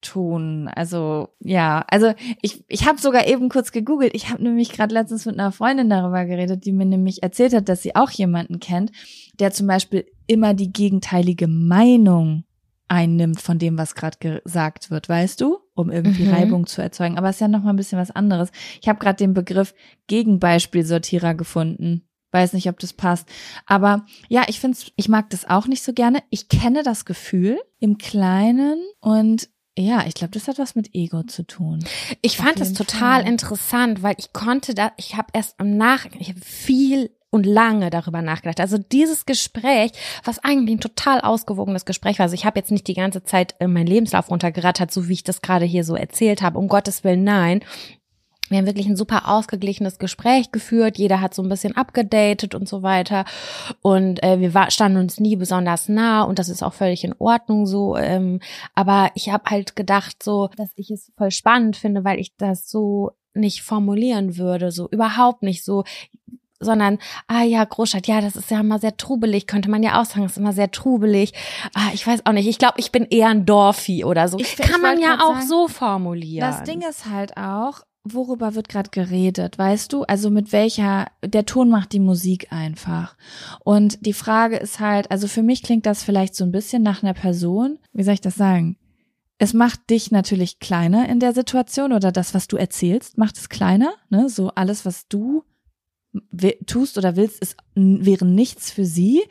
[0.04, 0.68] tun.
[0.74, 2.12] Also ja, also
[2.42, 4.14] ich, ich habe sogar eben kurz gegoogelt.
[4.14, 7.68] Ich habe nämlich gerade letztens mit einer Freundin darüber geredet, die mir nämlich erzählt hat,
[7.68, 8.92] dass sie auch jemanden kennt,
[9.40, 12.44] der zum Beispiel immer die gegenteilige Meinung
[12.88, 16.32] einnimmt von dem, was gerade gesagt wird, weißt du, um irgendwie Mhm.
[16.34, 17.18] Reibung zu erzeugen.
[17.18, 18.50] Aber es ist ja noch mal ein bisschen was anderes.
[18.80, 19.74] Ich habe gerade den Begriff
[20.06, 22.02] Gegenbeispielsortierer gefunden.
[22.32, 23.28] Weiß nicht, ob das passt.
[23.66, 26.20] Aber ja, ich finde ich mag das auch nicht so gerne.
[26.30, 31.24] Ich kenne das Gefühl im Kleinen und ja, ich glaube, das hat was mit Ego
[31.24, 31.84] zu tun.
[32.22, 33.28] Ich Auf fand jeden total Fall.
[33.28, 37.90] interessant, weil ich konnte da, ich habe erst im Nachgang, ich habe viel und lange
[37.90, 38.60] darüber nachgedacht.
[38.60, 39.90] Also dieses Gespräch,
[40.22, 42.24] was eigentlich ein total ausgewogenes Gespräch war.
[42.24, 45.24] Also ich habe jetzt nicht die ganze Zeit äh, meinen Lebenslauf runtergerattert, so wie ich
[45.24, 46.60] das gerade hier so erzählt habe.
[46.60, 47.64] Um Gottes Willen, nein.
[48.50, 50.96] Wir haben wirklich ein super ausgeglichenes Gespräch geführt.
[50.96, 53.24] Jeder hat so ein bisschen abgedatet und so weiter.
[53.82, 57.16] Und äh, wir war, standen uns nie besonders nah und das ist auch völlig in
[57.18, 57.96] Ordnung so.
[57.96, 58.38] Ähm,
[58.76, 62.70] aber ich habe halt gedacht, so, dass ich es voll spannend finde, weil ich das
[62.70, 65.82] so nicht formulieren würde, so überhaupt nicht so
[66.60, 70.04] sondern, ah ja, Großstadt, ja, das ist ja immer sehr trubelig, könnte man ja auch
[70.04, 71.32] sagen, ist immer sehr trubelig.
[71.74, 74.38] Ah, ich weiß auch nicht, ich glaube, ich bin eher ein Dorfi oder so.
[74.38, 76.48] Ich- Kann ich man ja auch sagen, so formulieren.
[76.48, 80.02] Das Ding ist halt auch, worüber wird gerade geredet, weißt du?
[80.04, 83.16] Also mit welcher, der Ton macht die Musik einfach.
[83.64, 87.02] Und die Frage ist halt, also für mich klingt das vielleicht so ein bisschen nach
[87.02, 88.76] einer Person, wie soll ich das sagen?
[89.38, 93.48] Es macht dich natürlich kleiner in der Situation oder das, was du erzählst, macht es
[93.48, 94.28] kleiner, ne?
[94.28, 95.42] So alles, was du
[96.66, 99.22] tust oder willst, ist, wäre nichts für sie.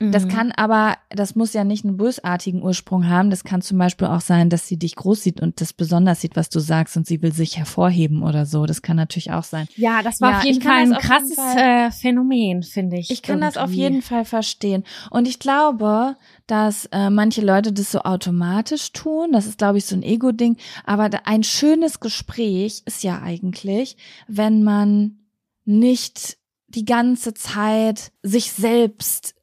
[0.00, 0.28] Das Mhm.
[0.30, 3.28] kann aber, das muss ja nicht einen bösartigen Ursprung haben.
[3.28, 6.36] Das kann zum Beispiel auch sein, dass sie dich groß sieht und das besonders sieht,
[6.36, 8.64] was du sagst und sie will sich hervorheben oder so.
[8.64, 9.66] Das kann natürlich auch sein.
[9.76, 13.10] Ja, das war Ja, auf jeden Fall ein das krasses Fall- äh, Phänomen, finde ich.
[13.10, 13.80] Ich kann das auf irgendwie.
[13.82, 14.84] jeden Fall verstehen.
[15.10, 19.32] Und ich glaube, dass äh, manche Leute das so automatisch tun.
[19.32, 20.56] Das ist, glaube ich, so ein Ego-Ding.
[20.86, 25.18] Aber ein schönes Gespräch ist ja eigentlich, wenn man
[25.64, 26.36] nicht
[26.68, 29.34] die ganze Zeit sich selbst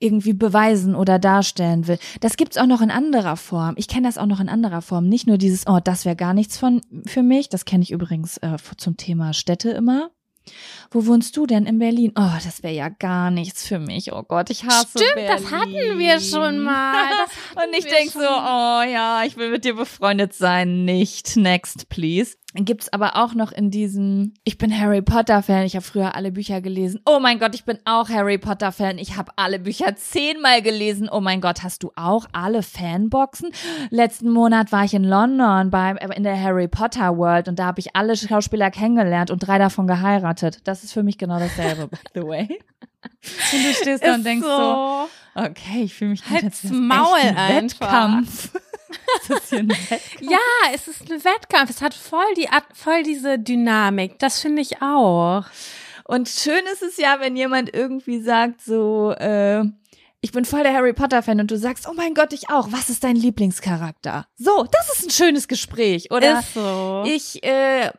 [0.00, 1.98] irgendwie beweisen oder darstellen will.
[2.20, 3.74] Das gibt's auch noch in anderer Form.
[3.76, 5.08] Ich kenne das auch noch in anderer Form.
[5.08, 7.50] Nicht nur dieses, oh, das wäre gar nichts von für mich.
[7.50, 10.10] Das kenne ich übrigens äh, zum Thema Städte immer.
[10.90, 12.12] Wo wohnst du denn in Berlin?
[12.16, 14.12] Oh, das wäre ja gar nichts für mich.
[14.12, 15.30] Oh Gott, ich hasse Stimmt, Berlin.
[15.30, 17.04] das hatten wir schon mal.
[17.54, 20.84] Und ich wir denk so, oh ja, ich will mit dir befreundet sein.
[20.84, 21.36] Nicht.
[21.36, 22.36] Next, please.
[22.54, 26.16] Dann gibt's aber auch noch in diesem, ich bin Harry Potter Fan, ich habe früher
[26.16, 27.00] alle Bücher gelesen.
[27.06, 31.08] Oh mein Gott, ich bin auch Harry Potter Fan, ich habe alle Bücher zehnmal gelesen.
[31.10, 33.52] Oh mein Gott, hast du auch alle Fanboxen?
[33.90, 37.78] Letzten Monat war ich in London beim in der Harry Potter World und da habe
[37.78, 40.60] ich alle Schauspieler kennengelernt und drei davon geheiratet.
[40.64, 42.48] Das ist für mich genau dasselbe, by the way.
[43.02, 47.16] Und du stehst da und denkst so, okay, ich fühle mich Halt's jetzt Maul.
[47.16, 48.50] Wettkampf.
[49.20, 50.20] ist das hier ein Wettkampf?
[50.20, 50.38] Ja,
[50.74, 51.70] es ist ein Wettkampf.
[51.70, 54.18] Es hat voll die voll diese Dynamik.
[54.18, 55.44] Das finde ich auch.
[56.04, 59.64] Und schön ist es ja, wenn jemand irgendwie sagt so, äh,
[60.22, 62.72] ich bin voll der Harry Potter Fan und du sagst, oh mein Gott, ich auch.
[62.72, 64.26] Was ist dein Lieblingscharakter?
[64.36, 66.10] So, das ist ein schönes Gespräch.
[66.10, 67.04] Oder ist so.
[67.06, 67.90] ich äh,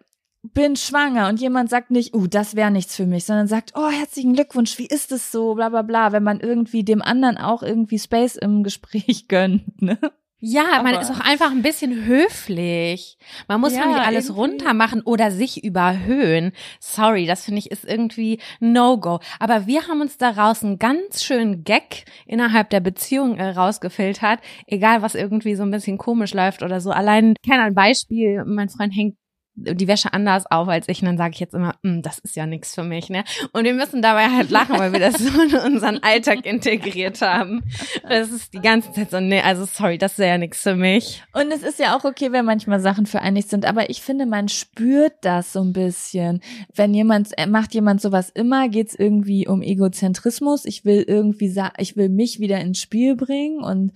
[0.44, 3.90] bin schwanger und jemand sagt nicht, uh, das wäre nichts für mich, sondern sagt, oh,
[3.90, 7.64] herzlichen Glückwunsch, wie ist es so, bla bla bla, wenn man irgendwie dem anderen auch
[7.64, 9.98] irgendwie Space im Gespräch gönnt, ne?
[10.44, 13.18] Ja, man Aber- ist auch einfach ein bisschen höflich.
[13.48, 14.42] Man muss Ja, nicht alles irgendwie.
[14.42, 16.52] runter machen oder sich überhöhen.
[16.80, 19.20] Sorry, das finde ich ist irgendwie No-Go.
[19.40, 24.40] Aber wir haben uns daraus einen ganz schönen Gag innerhalb der Beziehung äh, rausgefiltert.
[24.66, 26.90] Egal, was irgendwie so ein bisschen komisch läuft oder so.
[26.90, 29.16] Allein, ich kenne ein Beispiel, mein Freund hängt
[29.56, 32.36] die Wäsche anders auf als ich und dann sage ich jetzt immer, "Mm, das ist
[32.36, 33.24] ja nichts für mich, ne?
[33.52, 37.64] Und wir müssen dabei halt lachen, weil wir das so in unseren Alltag integriert haben.
[38.08, 41.24] Das ist die ganze Zeit so, nee, also sorry, das ist ja nichts für mich.
[41.34, 44.02] Und es ist ja auch okay, wenn manchmal Sachen für einen nicht sind, aber ich
[44.02, 46.42] finde, man spürt das so ein bisschen.
[46.74, 50.66] Wenn jemand, äh, macht jemand sowas immer, geht's irgendwie um Egozentrismus.
[50.66, 53.92] Ich will irgendwie, ich will mich wieder ins Spiel bringen und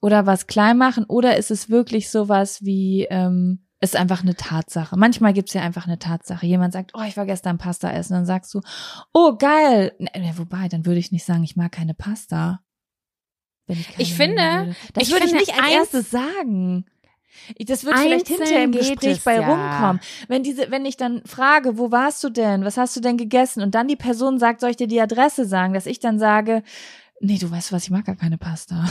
[0.00, 1.04] oder was klein machen.
[1.08, 4.96] Oder ist es wirklich sowas wie, ähm, ist einfach eine Tatsache.
[4.96, 6.46] Manchmal gibt's ja einfach eine Tatsache.
[6.46, 8.14] Jemand sagt, oh, ich war gestern Pasta essen.
[8.14, 8.60] Dann sagst du,
[9.12, 9.92] oh, geil.
[9.98, 12.60] Ne, wobei, dann würde ich nicht sagen, ich mag keine Pasta.
[13.66, 16.86] Wenn ich, keine Ich finde- das ich würde ich nicht als erstes sagen.
[17.58, 19.46] Das wird vielleicht Einzeln hinterher im Gespräch es bei ja.
[19.48, 20.00] rumkommen.
[20.26, 22.64] Wenn diese, wenn ich dann frage, wo warst du denn?
[22.64, 23.62] Was hast du denn gegessen?
[23.62, 25.72] Und dann die Person sagt, soll ich dir die Adresse sagen?
[25.72, 26.62] Dass ich dann sage,
[27.20, 28.84] Nee, du weißt was, ich mag gar keine Pasta.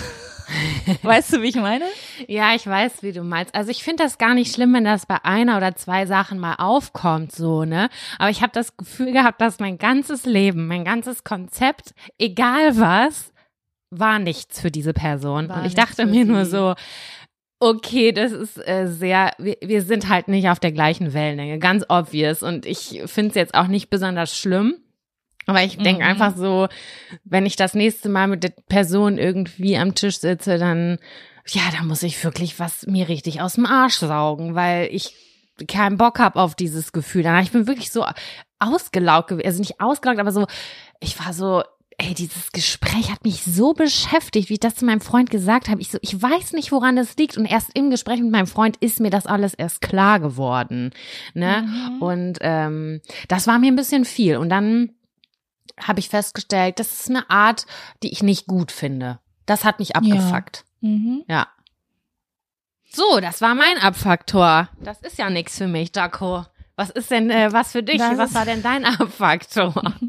[1.01, 1.85] weißt du, wie ich meine?
[2.27, 3.55] Ja, ich weiß, wie du meinst.
[3.55, 6.55] Also ich finde das gar nicht schlimm, wenn das bei einer oder zwei Sachen mal
[6.55, 7.89] aufkommt, so, ne?
[8.17, 13.31] Aber ich habe das Gefühl gehabt, dass mein ganzes Leben, mein ganzes Konzept, egal was,
[13.89, 15.47] war nichts für diese Person.
[15.47, 16.75] War Und ich dachte mir nur so,
[17.59, 21.85] okay, das ist äh, sehr, wir, wir sind halt nicht auf der gleichen Wellenlänge, ganz
[21.87, 22.43] obvious.
[22.43, 24.75] Und ich finde es jetzt auch nicht besonders schlimm.
[25.47, 26.09] Aber ich denke Mhm.
[26.09, 26.67] einfach so,
[27.23, 30.99] wenn ich das nächste Mal mit der Person irgendwie am Tisch sitze, dann,
[31.47, 35.15] ja, da muss ich wirklich was mir richtig aus dem Arsch saugen, weil ich
[35.67, 37.23] keinen Bock hab auf dieses Gefühl.
[37.23, 38.05] Danach, ich bin wirklich so
[38.59, 40.45] ausgelaugt gewesen, also nicht ausgelaugt, aber so,
[40.99, 41.63] ich war so,
[41.99, 45.81] ey, dieses Gespräch hat mich so beschäftigt, wie ich das zu meinem Freund gesagt habe.
[45.81, 47.37] Ich so, ich weiß nicht, woran das liegt.
[47.37, 50.91] Und erst im Gespräch mit meinem Freund ist mir das alles erst klar geworden.
[51.33, 51.63] Ne?
[51.63, 52.01] Mhm.
[52.01, 54.37] Und ähm, das war mir ein bisschen viel.
[54.37, 54.91] Und dann
[55.79, 57.65] habe ich festgestellt, das ist eine Art,
[58.03, 59.19] die ich nicht gut finde.
[59.45, 60.65] Das hat mich abgefuckt.
[60.81, 61.23] Mhm.
[61.27, 61.47] Ja.
[62.91, 64.69] So, das war mein Abfaktor.
[64.79, 66.45] Das ist ja nichts für mich, Jaco.
[66.75, 67.97] Was ist denn, äh, was für dich?
[67.97, 69.73] Das Was war denn dein Abfaktor?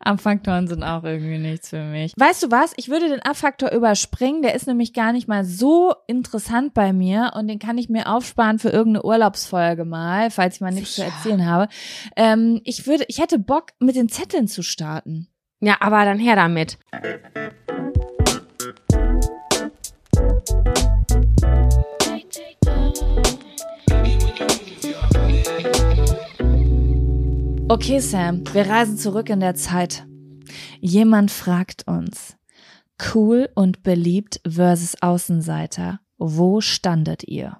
[0.00, 2.12] Abfaktoren sind auch irgendwie nichts für mich.
[2.16, 2.72] Weißt du was?
[2.76, 4.42] Ich würde den Abfaktor überspringen.
[4.42, 8.08] Der ist nämlich gar nicht mal so interessant bei mir und den kann ich mir
[8.08, 11.12] aufsparen für irgendeine Urlaubsfolge mal, falls ich mal nichts zu Sicher.
[11.14, 11.68] erzählen habe.
[12.16, 15.28] Ähm, ich würde, ich hätte Bock, mit den Zetteln zu starten.
[15.60, 16.78] ja, aber dann her damit.
[27.68, 30.06] Okay, Sam, wir reisen zurück in der Zeit.
[30.80, 32.36] Jemand fragt uns,
[33.14, 37.58] cool und beliebt versus Außenseiter, wo standet ihr?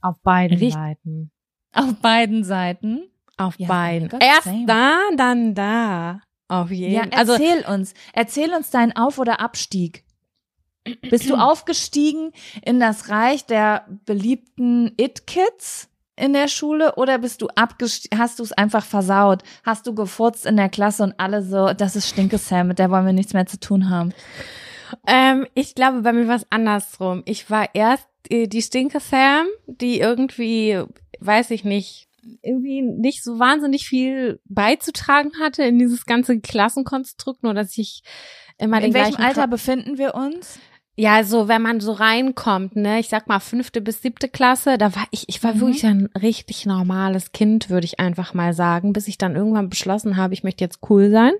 [0.00, 1.30] Auf beiden Richt- Seiten.
[1.74, 3.02] Auf beiden Seiten?
[3.36, 4.10] Auf Ja, beiden.
[4.20, 4.66] Erst same.
[4.66, 6.20] da, dann da.
[6.48, 7.10] Auf jeden Ja, Fall.
[7.14, 10.04] Also, erzähl uns, erzähl uns deinen Auf- oder Abstieg.
[11.10, 12.32] Bist du aufgestiegen
[12.64, 15.88] in das Reich der beliebten It-Kids
[16.20, 19.42] in der Schule oder bist du abgestiegen, hast du es einfach versaut?
[19.64, 22.90] Hast du gefurzt in der Klasse und alle so, das ist Stinke Sam, mit der
[22.90, 24.12] wollen wir nichts mehr zu tun haben?
[25.06, 27.22] ähm, ich glaube, bei mir war es andersrum.
[27.24, 30.82] Ich war erst äh, die Stinke Sam, die irgendwie,
[31.20, 32.08] weiß ich nicht,
[32.42, 38.02] irgendwie nicht so wahnsinnig viel beizutragen hatte in dieses ganze Klassenkonstrukt, nur dass ich
[38.58, 40.58] immer In den welchem Alter befinden wir uns?
[40.96, 44.94] Ja, so wenn man so reinkommt, ne, ich sag mal fünfte bis siebte Klasse, da
[44.94, 45.60] war ich, ich war Mhm.
[45.60, 50.16] wirklich ein richtig normales Kind, würde ich einfach mal sagen, bis ich dann irgendwann beschlossen
[50.16, 51.32] habe, ich möchte jetzt cool sein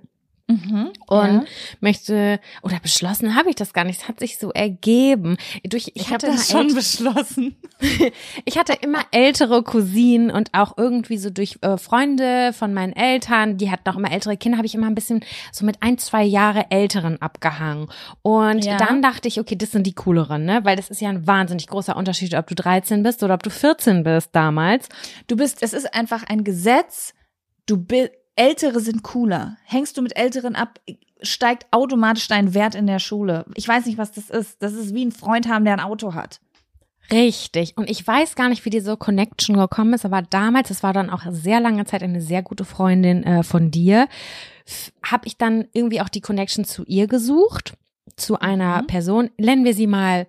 [0.50, 0.90] Mhm.
[1.06, 1.44] und
[1.80, 5.36] möchte oder beschlossen habe ich das gar nicht, es hat sich so ergeben.
[5.64, 7.56] Durch ich, ich hatte das schon beschlossen.
[8.44, 13.56] ich hatte immer ältere Cousinen und auch irgendwie so durch äh, Freunde von meinen Eltern,
[13.58, 15.20] die hatten auch immer ältere Kinder, habe ich immer ein bisschen
[15.52, 17.88] so mit ein, zwei Jahre älteren abgehangen.
[18.22, 18.76] Und Ja.
[18.76, 20.60] dann dachte ich, okay, das sind die cooleren, ne?
[20.64, 23.50] Weil das ist ja ein wahnsinnig großer Unterschied, ob du 13 bist oder ob du
[23.50, 24.88] 14 bist damals.
[25.28, 27.14] Du bist, es ist einfach ein Gesetz.
[27.66, 28.10] Du bist,
[28.40, 29.56] Ältere sind cooler.
[29.64, 30.80] Hängst du mit Älteren ab,
[31.20, 33.44] steigt automatisch dein Wert in der Schule.
[33.54, 34.62] Ich weiß nicht, was das ist.
[34.62, 36.40] Das ist wie ein Freund haben, der ein Auto hat.
[37.12, 37.76] Richtig.
[37.76, 41.10] Und ich weiß gar nicht, wie diese Connection gekommen ist, aber damals, das war dann
[41.10, 44.08] auch sehr lange Zeit eine sehr gute Freundin äh, von dir,
[45.02, 47.74] habe ich dann irgendwie auch die Connection zu ihr gesucht,
[48.16, 48.86] zu einer Mhm.
[48.86, 49.30] Person.
[49.38, 50.28] Nennen wir sie mal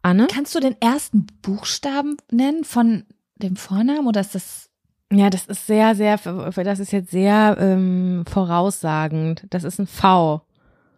[0.00, 0.26] Anne.
[0.28, 3.04] Kannst du den ersten Buchstaben nennen von
[3.36, 4.70] dem Vornamen oder ist das
[5.14, 9.44] Ja, das ist sehr, sehr, das ist jetzt sehr ähm, voraussagend.
[9.50, 10.40] Das ist ein V.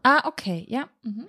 [0.07, 0.84] Ah, okay, ja.
[1.02, 1.26] Mhm.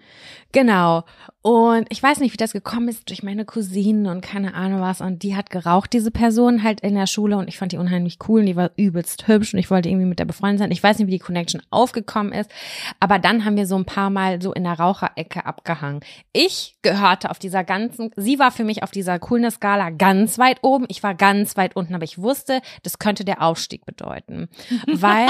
[0.52, 1.06] Genau.
[1.42, 5.00] Und ich weiß nicht, wie das gekommen ist durch meine Cousinen und keine Ahnung was.
[5.00, 7.38] Und die hat geraucht, diese Person halt in der Schule.
[7.38, 10.08] Und ich fand die unheimlich cool und die war übelst hübsch und ich wollte irgendwie
[10.08, 10.72] mit der befreundet sein.
[10.72, 12.52] Ich weiß nicht, wie die Connection aufgekommen ist.
[13.00, 16.02] Aber dann haben wir so ein paar Mal so in der Raucherecke abgehangen.
[16.34, 20.86] Ich gehörte auf dieser ganzen, sie war für mich auf dieser Coolness-Skala ganz weit oben.
[20.90, 21.96] Ich war ganz weit unten.
[21.96, 24.50] Aber ich wusste, das könnte der Aufstieg bedeuten.
[24.92, 25.30] Weil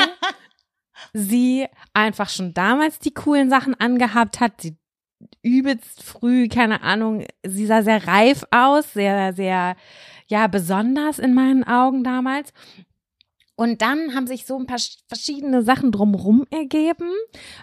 [1.14, 4.62] sie einfach schon damals die coolen Sachen angehabt hat.
[4.62, 4.78] Sie
[5.42, 9.76] übelst früh, keine Ahnung, sie sah sehr reif aus, sehr, sehr,
[10.28, 12.52] ja, besonders in meinen Augen damals.
[13.58, 17.10] Und dann haben sich so ein paar verschiedene Sachen drumherum ergeben,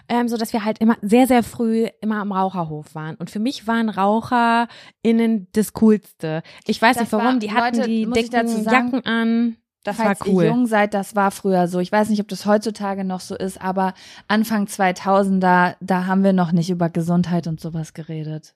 [0.09, 3.15] ähm, so dass wir halt immer sehr, sehr früh immer am Raucherhof waren.
[3.15, 6.41] Und für mich waren RaucherInnen das Coolste.
[6.65, 9.57] Ich weiß Das nicht warum, war- die hatten Leute, die dicken sagen, Jacken an.
[9.83, 10.43] Das Falls war cool.
[10.43, 11.79] ihr jung seid, das war früher so.
[11.79, 13.93] Ich weiß nicht, ob das heutzutage noch so ist, aber
[14.27, 18.55] Anfang 2000er, da haben wir noch nicht über Gesundheit und sowas geredet.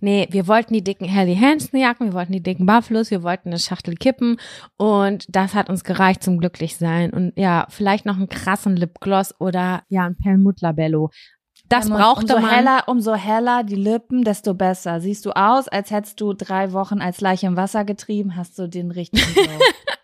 [0.00, 3.48] Nee, wir wollten die dicken Helly Hansen Jacken, wir wollten die dicken Buffalos, wir wollten
[3.48, 4.36] eine Schachtel kippen
[4.76, 9.82] und das hat uns gereicht zum Glücklichsein und ja, vielleicht noch einen krassen Lipgloss oder
[9.88, 11.10] ja, ein Perlmutt Labello.
[11.70, 12.50] das Umso brauchte man.
[12.50, 15.00] Heller, umso heller die Lippen, desto besser.
[15.00, 18.68] Siehst du aus, als hättest du drei Wochen als Leiche im Wasser getrieben, hast du
[18.68, 19.24] den richtigen.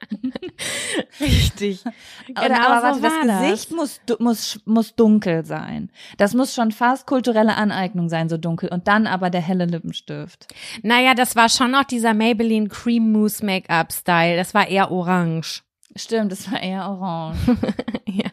[1.20, 1.84] Richtig.
[2.26, 3.42] Genau aber so warte, das.
[3.42, 5.90] Gesicht muss, muss, muss dunkel sein.
[6.16, 8.68] Das muss schon fast kulturelle Aneignung sein, so dunkel.
[8.70, 10.48] Und dann aber der helle Lippenstift.
[10.82, 14.36] Naja, das war schon noch dieser Maybelline Cream Mousse Make-up Style.
[14.36, 15.62] Das war eher orange.
[15.96, 17.38] Stimmt, das war eher orange.
[18.06, 18.30] ja.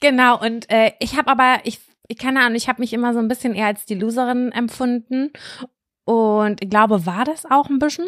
[0.00, 3.18] Genau, und äh, ich habe aber, ich, ich keine Ahnung, ich habe mich immer so
[3.18, 5.32] ein bisschen eher als die Loserin empfunden.
[6.04, 8.06] Und ich glaube, war das auch ein bisschen.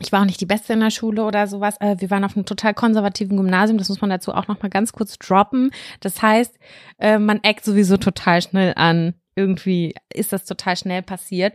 [0.00, 1.76] Ich war auch nicht die Beste in der Schule oder sowas.
[1.80, 3.78] Wir waren auf einem total konservativen Gymnasium.
[3.78, 5.70] Das muss man dazu auch noch mal ganz kurz droppen.
[6.00, 6.58] Das heißt,
[6.98, 9.14] äh, man eckt sowieso total schnell an.
[9.36, 11.54] Irgendwie ist das total schnell passiert.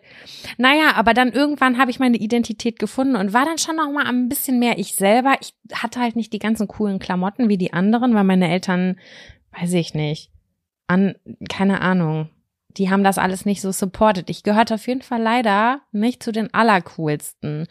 [0.57, 4.05] Naja, aber dann irgendwann habe ich meine Identität gefunden und war dann schon noch mal
[4.05, 5.35] ein bisschen mehr ich selber.
[5.41, 8.97] Ich hatte halt nicht die ganzen coolen Klamotten wie die anderen, weil meine Eltern,
[9.57, 10.31] weiß ich nicht,
[10.87, 11.15] an,
[11.49, 12.29] keine Ahnung,
[12.77, 14.29] die haben das alles nicht so supported.
[14.29, 17.67] Ich gehörte auf jeden Fall leider nicht zu den allercoolsten.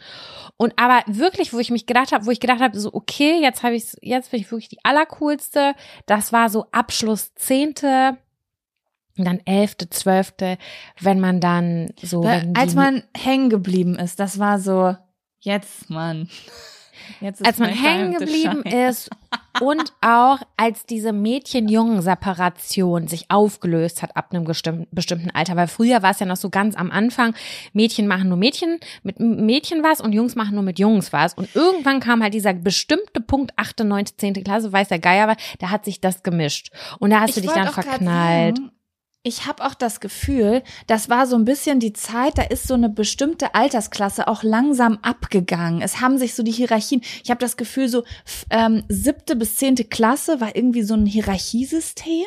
[0.57, 3.63] Und aber wirklich, wo ich mich gedacht habe, wo ich gedacht habe, so okay, jetzt
[3.63, 5.73] habe ich jetzt bin ich wirklich die allercoolste.
[6.05, 8.17] Das war so Abschluss zehnte,
[9.19, 10.57] und dann elfte, zwölfte,
[10.99, 14.95] wenn man dann so, wenn Als man hängen geblieben ist, das war so,
[15.41, 16.29] jetzt, Mann.
[17.43, 19.09] Als man hängen geblieben ist
[19.59, 26.11] und auch als diese Mädchen-Jungen-Separation sich aufgelöst hat ab einem bestimmten, Alter, weil früher war
[26.11, 27.33] es ja noch so ganz am Anfang,
[27.73, 31.55] Mädchen machen nur Mädchen mit Mädchen was und Jungs machen nur mit Jungs was und
[31.55, 35.69] irgendwann kam halt dieser bestimmte Punkt, achte, neunte, zehnte Klasse, weiß der Geier was, da
[35.69, 36.71] hat sich das gemischt.
[36.99, 38.57] Und da hast du dich dann verknallt.
[38.57, 38.71] sagen,
[39.23, 42.73] ich habe auch das Gefühl, das war so ein bisschen die Zeit, da ist so
[42.73, 45.81] eine bestimmte Altersklasse auch langsam abgegangen.
[45.81, 48.03] Es haben sich so die Hierarchien, ich habe das Gefühl, so
[48.49, 52.25] ähm, siebte bis zehnte Klasse war irgendwie so ein Hierarchiesystem.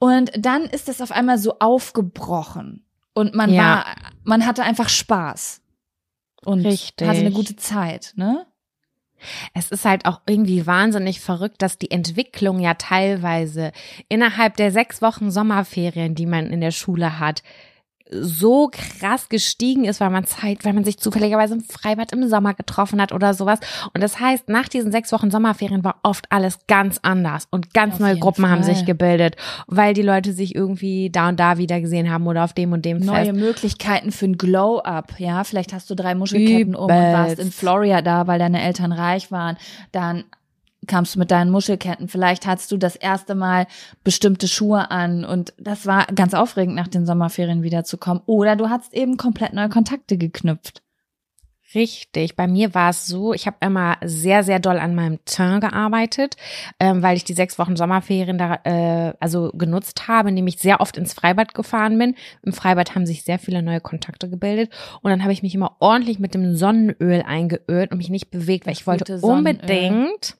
[0.00, 2.84] Und dann ist das auf einmal so aufgebrochen.
[3.14, 3.62] Und man Ja.
[3.62, 3.86] war,
[4.24, 5.62] man hatte einfach Spaß.
[6.44, 7.06] Und Richtig.
[7.06, 8.46] hatte eine gute Zeit, ne?
[9.52, 13.72] Es ist halt auch irgendwie wahnsinnig verrückt, dass die Entwicklung ja teilweise
[14.08, 17.42] innerhalb der sechs Wochen Sommerferien, die man in der Schule hat,
[18.10, 22.54] so krass gestiegen ist, weil man Zeit, weil man sich zufälligerweise im Freibad im Sommer
[22.54, 23.58] getroffen hat oder sowas.
[23.94, 27.94] Und das heißt, nach diesen sechs Wochen Sommerferien war oft alles ganz anders und ganz
[27.94, 28.74] Auf neue Gruppen haben Fall.
[28.74, 29.36] sich gebildet,
[29.66, 32.84] weil die Leute sich irgendwie da und da wieder gesehen haben oder auf dem und
[32.84, 33.38] dem Neue Fest.
[33.40, 35.42] Möglichkeiten für ein Glow-Up, ja.
[35.44, 37.58] Vielleicht hast du drei Muschelketten um und warst in Übelst.
[37.58, 39.56] Florida da, weil deine Eltern reich waren.
[39.92, 40.24] Dann
[40.86, 42.08] kamst du mit deinen Muschelketten.
[42.08, 43.66] Vielleicht hattest du das erste Mal
[44.02, 48.22] bestimmte Schuhe an und das war ganz aufregend, nach den Sommerferien wiederzukommen.
[48.26, 50.84] Oder du hattest eben komplett neue Kontakte geknüpft.
[51.74, 52.36] Richtig.
[52.36, 56.36] Bei mir war es so, ich habe immer sehr, sehr doll an meinem Teint gearbeitet,
[56.78, 60.80] ähm, weil ich die sechs Wochen Sommerferien da äh, also genutzt habe, indem ich sehr
[60.80, 62.14] oft ins Freibad gefahren bin.
[62.42, 64.72] Im Freibad haben sich sehr viele neue Kontakte gebildet
[65.02, 68.66] und dann habe ich mich immer ordentlich mit dem Sonnenöl eingeölt und mich nicht bewegt,
[68.66, 70.36] weil ich wollte unbedingt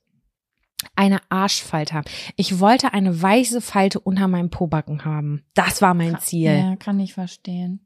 [0.96, 2.10] eine Arschfalte haben.
[2.36, 5.42] Ich wollte eine weiße Falte unter meinem Pobacken haben.
[5.54, 6.56] Das war mein Ziel.
[6.56, 7.80] Ja, kann ich verstehen.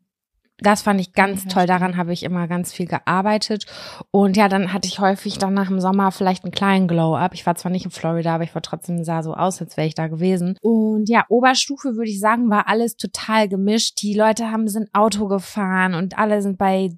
[0.60, 1.66] Das fand ich ganz toll.
[1.66, 3.66] Daran habe ich immer ganz viel gearbeitet.
[4.10, 7.32] Und ja, dann hatte ich häufig dann nach dem Sommer vielleicht einen kleinen Glow-up.
[7.34, 9.86] Ich war zwar nicht in Florida, aber ich war trotzdem sah so aus, als wäre
[9.86, 10.56] ich da gewesen.
[10.60, 14.02] Und ja, Oberstufe würde ich sagen, war alles total gemischt.
[14.02, 16.90] Die Leute haben sind Auto gefahren und alle sind bei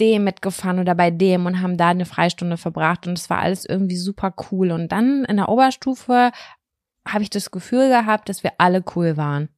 [0.00, 3.64] dem mitgefahren oder bei dem und haben da eine Freistunde verbracht und es war alles
[3.64, 4.70] irgendwie super cool.
[4.70, 6.30] Und dann in der Oberstufe
[7.08, 9.48] habe ich das Gefühl gehabt, dass wir alle cool waren.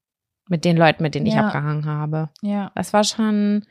[0.51, 1.47] Mit den Leuten, mit denen ich Ja.
[1.49, 2.30] abgehangen habe.
[2.41, 2.70] Ja.
[2.74, 3.66] Das war schon,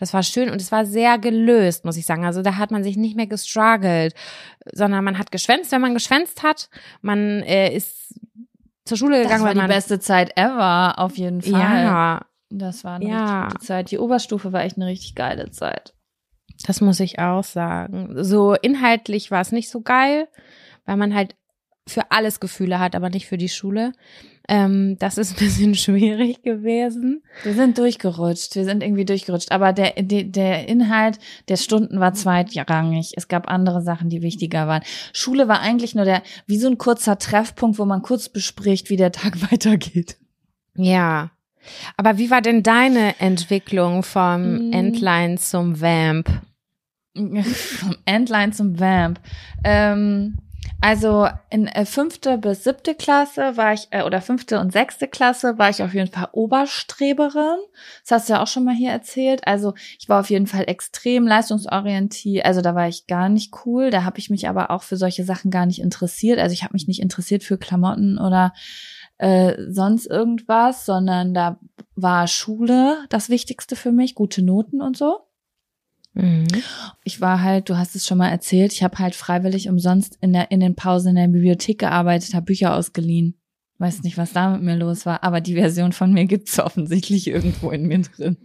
[0.00, 2.24] das war schön und es war sehr gelöst, muss ich sagen.
[2.24, 4.14] Also da hat man sich nicht mehr gestruggelt,
[4.72, 6.68] sondern man hat geschwänzt, wenn man geschwänzt hat.
[7.00, 8.18] Man äh, ist
[8.84, 11.52] zur Schule Das gegangen, war wenn die man beste Zeit ever, auf jeden Fall.
[11.60, 13.24] ja, Das war eine Ja.
[13.42, 13.90] richtig gute Zeit.
[13.90, 15.94] Die Oberstufe war echt eine richtig geile Zeit.
[16.64, 18.22] Das muss ich auch sagen.
[18.22, 20.28] So inhaltlich war es nicht so geil,
[20.84, 21.34] weil man halt
[21.88, 23.92] für alles Gefühle hat, aber nicht für die Schule.
[24.48, 27.22] Ähm, das ist ein bisschen schwierig gewesen.
[27.42, 29.52] Wir sind durchgerutscht, wir sind irgendwie durchgerutscht.
[29.52, 33.12] Aber der, der, der Inhalt der Stunden war zweitrangig.
[33.16, 34.82] Es gab andere Sachen, die wichtiger waren.
[35.12, 38.96] Schule war eigentlich nur der, wie so ein kurzer Treffpunkt, wo man kurz bespricht, wie
[38.96, 40.16] der Tag weitergeht.
[40.74, 41.30] Ja.
[41.96, 44.72] Aber wie war denn deine Entwicklung vom Mm.
[44.72, 46.28] Entlein zum Vamp?
[47.16, 49.20] Vom Endline zum Vamp.
[49.64, 50.36] Ähm,
[50.80, 55.58] also in äh, fünfte bis siebte Klasse war ich, äh, oder fünfte und sechste Klasse
[55.58, 57.56] war ich auf jeden Fall Oberstreberin.
[58.02, 59.46] Das hast du ja auch schon mal hier erzählt.
[59.46, 62.44] Also ich war auf jeden Fall extrem leistungsorientiert.
[62.44, 63.90] Also da war ich gar nicht cool.
[63.90, 66.38] Da habe ich mich aber auch für solche Sachen gar nicht interessiert.
[66.38, 68.52] Also ich habe mich nicht interessiert für Klamotten oder
[69.18, 71.58] äh, sonst irgendwas, sondern da
[71.94, 75.20] war Schule das Wichtigste für mich, gute Noten und so.
[76.14, 76.46] Mhm.
[77.04, 80.32] Ich war halt, du hast es schon mal erzählt, ich habe halt freiwillig umsonst in
[80.32, 83.38] der in den Pausen in der Bibliothek gearbeitet, habe Bücher ausgeliehen.
[83.78, 87.26] Weiß nicht, was da mit mir los war, aber die Version von mir gibt's offensichtlich
[87.26, 88.38] irgendwo in mir drin.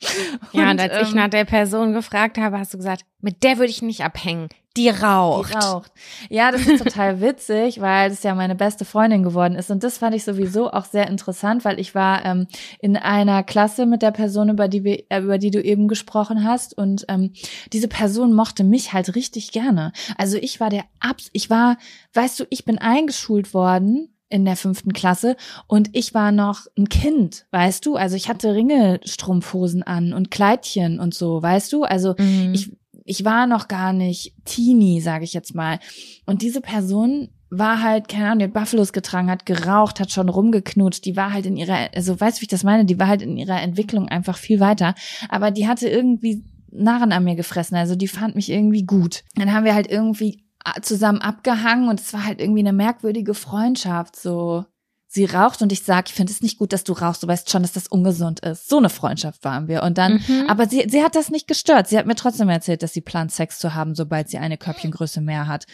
[0.52, 3.58] Ja, und als ich ähm, nach der Person gefragt habe, hast du gesagt, mit der
[3.58, 4.48] würde ich nicht abhängen.
[4.76, 5.54] Die raucht.
[5.54, 5.92] Die raucht.
[6.28, 9.70] Ja, das ist total witzig, weil das ja meine beste Freundin geworden ist.
[9.70, 12.46] Und das fand ich sowieso auch sehr interessant, weil ich war ähm,
[12.78, 16.44] in einer Klasse mit der Person, über die wir, äh, über die du eben gesprochen
[16.44, 16.76] hast.
[16.76, 17.32] Und ähm,
[17.72, 19.92] diese Person mochte mich halt richtig gerne.
[20.18, 21.78] Also ich war der Abs, ich war,
[22.12, 25.36] weißt du, ich bin eingeschult worden in der fünften Klasse
[25.68, 27.96] und ich war noch ein Kind, weißt du?
[27.96, 31.84] Also ich hatte Ringelstrumpfhosen an und Kleidchen und so, weißt du?
[31.84, 32.52] Also Mhm.
[32.54, 32.72] ich,
[33.04, 35.78] ich war noch gar nicht Teenie, sage ich jetzt mal.
[36.24, 40.28] Und diese Person war halt, keine Ahnung, die hat Buffalos getragen, hat geraucht, hat schon
[40.28, 42.84] rumgeknutscht, die war halt in ihrer, also weißt du, wie ich das meine?
[42.84, 44.94] Die war halt in ihrer Entwicklung einfach viel weiter.
[45.28, 49.22] Aber die hatte irgendwie Narren an mir gefressen, also die fand mich irgendwie gut.
[49.36, 50.42] Dann haben wir halt irgendwie
[50.82, 54.64] zusammen abgehangen und es war halt irgendwie eine merkwürdige Freundschaft, so.
[55.08, 57.22] Sie raucht und ich sag, ich finde es nicht gut, dass du rauchst.
[57.22, 58.68] Du weißt schon, dass das ungesund ist.
[58.68, 59.82] So eine Freundschaft waren wir.
[59.82, 60.44] Und dann, Mhm.
[60.48, 61.86] aber sie, sie hat das nicht gestört.
[61.88, 65.22] Sie hat mir trotzdem erzählt, dass sie plant, Sex zu haben, sobald sie eine Körbchengröße
[65.22, 65.64] mehr hat.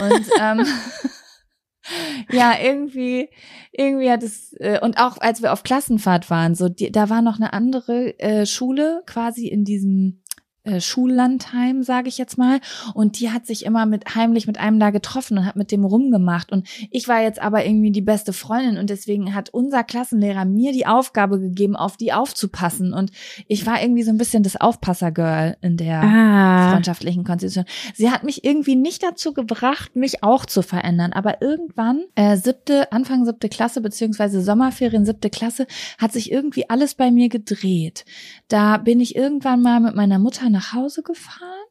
[0.00, 0.66] Und ähm,
[2.30, 3.28] ja, irgendwie,
[3.72, 7.22] irgendwie hat es äh, und auch als wir auf Klassenfahrt waren, so die, da war
[7.22, 10.22] noch eine andere äh, Schule quasi in diesem
[10.66, 12.60] äh, Schullandheim, sage ich jetzt mal,
[12.94, 15.84] und die hat sich immer mit heimlich mit einem da getroffen und hat mit dem
[15.84, 20.44] rumgemacht und ich war jetzt aber irgendwie die beste Freundin und deswegen hat unser Klassenlehrer
[20.44, 23.10] mir die Aufgabe gegeben, auf die aufzupassen und
[23.48, 26.70] ich war irgendwie so ein bisschen das Aufpassergirl in der Ah.
[26.72, 27.64] freundschaftlichen Konstitution.
[27.94, 31.12] Sie hat mich irgendwie nicht dazu gebracht, mich auch zu verändern.
[31.12, 35.66] Aber irgendwann, äh, siebte, Anfang siebte Klasse, beziehungsweise Sommerferien siebte Klasse,
[35.98, 38.04] hat sich irgendwie alles bei mir gedreht.
[38.48, 41.66] Da bin ich irgendwann mal mit meiner Mutter nach Hause gefahren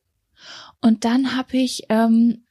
[0.82, 2.46] und dann habe ich ähm,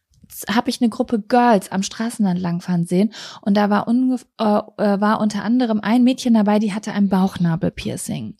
[0.49, 3.13] habe ich eine Gruppe Girls am Straßenrand langfahren sehen
[3.43, 8.37] und da war, äh, äh, war unter anderem ein Mädchen dabei, die hatte ein Bauchnabelpiercing.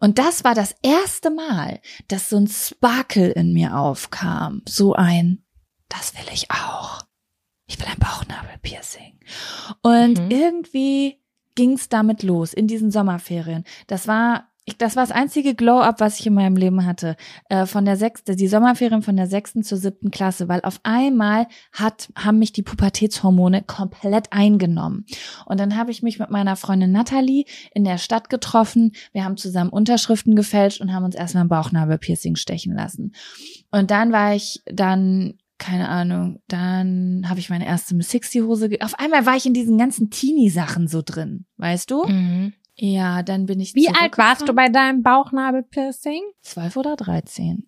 [0.00, 4.62] Und das war das erste Mal, dass so ein Sparkle in mir aufkam.
[4.68, 5.42] So ein,
[5.88, 7.02] das will ich auch.
[7.66, 9.20] Ich will ein Bauchnabelpiercing.
[9.82, 10.30] Und Mhm.
[10.30, 11.20] irgendwie
[11.54, 13.64] ging's damit los in diesen Sommerferien.
[13.86, 17.16] Das war das war das einzige Glow-up, was ich in meinem Leben hatte.
[17.48, 21.46] Äh, von der sechsten, die Sommerferien von der sechsten zur siebten Klasse, weil auf einmal
[21.72, 25.04] hat, haben mich die Pubertätshormone komplett eingenommen.
[25.46, 27.44] Und dann habe ich mich mit meiner Freundin Natalie
[27.74, 28.92] in der Stadt getroffen.
[29.12, 33.12] Wir haben zusammen Unterschriften gefälscht und haben uns erstmal ein Bauchnabelpiercing stechen lassen.
[33.70, 38.70] Und dann war ich dann keine Ahnung, dann habe ich meine erste Miss Sixty Hose.
[38.70, 42.06] ge- Auf einmal war ich in diesen ganzen Teenie-Sachen so drin, weißt du?
[42.06, 42.54] Mhm.
[42.82, 46.22] Ja, dann bin ich Wie alt warst du bei deinem Bauchnabelpiercing?
[46.42, 47.66] Zwölf oder dreizehn.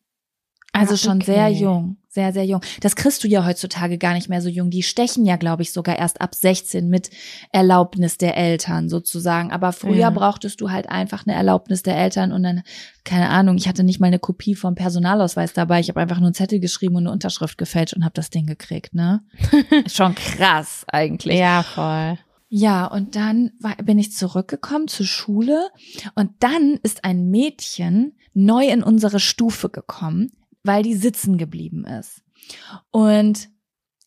[0.74, 1.26] Also Ah, schon okay.
[1.26, 2.62] sehr jung, sehr, sehr jung.
[2.80, 4.70] Das kriegst du ja heutzutage gar nicht mehr so jung.
[4.70, 7.10] Die stechen ja, glaube ich, sogar erst ab 16 mit
[7.52, 9.52] Erlaubnis der Eltern sozusagen.
[9.52, 10.08] Aber früher Ja.
[10.10, 12.62] brauchtest du halt einfach eine Erlaubnis der Eltern und dann,
[13.04, 15.80] keine Ahnung, ich hatte nicht mal eine Kopie vom Personalausweis dabei.
[15.80, 18.46] Ich habe einfach nur einen Zettel geschrieben und eine Unterschrift gefälscht und habe das Ding
[18.46, 19.20] gekriegt, ne?
[19.88, 21.38] schon krass eigentlich.
[21.38, 22.16] Ja, voll.
[22.55, 25.70] Ja, und dann war, bin ich zurückgekommen zur Schule
[26.14, 30.32] und dann ist ein Mädchen neu in unsere Stufe gekommen,
[30.62, 32.20] weil die sitzen geblieben ist.
[32.90, 33.48] Und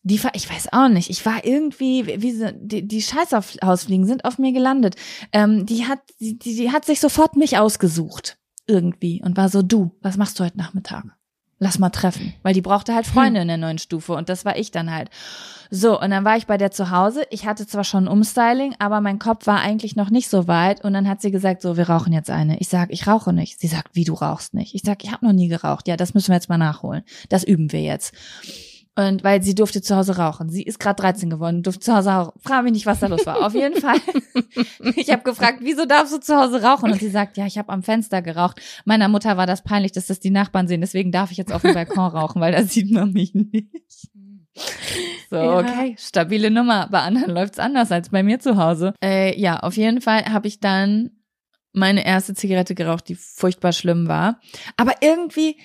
[0.04, 4.24] die war, ich weiß auch nicht, ich war irgendwie, wie so, die, die Scheißhausfliegen sind
[4.24, 4.94] auf mir gelandet.
[5.32, 8.38] Ähm, die hat, die, die hat sich sofort mich ausgesucht.
[8.68, 9.22] Irgendwie.
[9.24, 11.15] Und war so, du, was machst du heute Nachmittag?
[11.58, 12.34] Lass mal treffen.
[12.42, 15.08] Weil die brauchte halt Freunde in der neuen Stufe und das war ich dann halt.
[15.70, 17.24] So, und dann war ich bei der zu Hause.
[17.30, 20.84] Ich hatte zwar schon ein Umstyling, aber mein Kopf war eigentlich noch nicht so weit.
[20.84, 22.58] Und dann hat sie gesagt, so, wir rauchen jetzt eine.
[22.60, 23.58] Ich sag, ich rauche nicht.
[23.58, 24.74] Sie sagt, wie du rauchst nicht.
[24.74, 25.88] Ich sag, ich habe noch nie geraucht.
[25.88, 27.02] Ja, das müssen wir jetzt mal nachholen.
[27.30, 28.14] Das üben wir jetzt.
[28.98, 30.48] Und weil sie durfte zu Hause rauchen.
[30.48, 32.40] Sie ist gerade 13 geworden, durfte zu Hause rauchen.
[32.42, 33.44] Frag mich nicht, was da los war.
[33.44, 33.96] Auf jeden Fall.
[34.96, 36.90] Ich habe gefragt, wieso darfst du zu Hause rauchen?
[36.90, 38.60] Und sie sagt, ja, ich habe am Fenster geraucht.
[38.86, 40.80] Meiner Mutter war das peinlich, dass das die Nachbarn sehen.
[40.80, 43.68] Deswegen darf ich jetzt auf dem Balkon rauchen, weil da sieht man mich nicht.
[45.28, 45.58] So, Ja.
[45.58, 46.88] okay, stabile Nummer.
[46.90, 48.94] Bei anderen läuft's anders als bei mir zu Hause.
[49.02, 51.10] Äh, ja, auf jeden Fall habe ich dann
[51.72, 54.40] meine erste Zigarette geraucht, die furchtbar schlimm war.
[54.78, 55.58] Aber irgendwie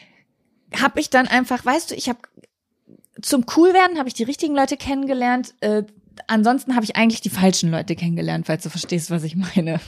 [0.81, 2.19] habe ich dann einfach, weißt du, ich habe
[3.21, 5.53] zum Coolwerden habe ich die richtigen Leute kennengelernt.
[5.61, 5.83] Äh,
[6.27, 9.79] ansonsten habe ich eigentlich die falschen Leute kennengelernt, falls du verstehst, was ich meine.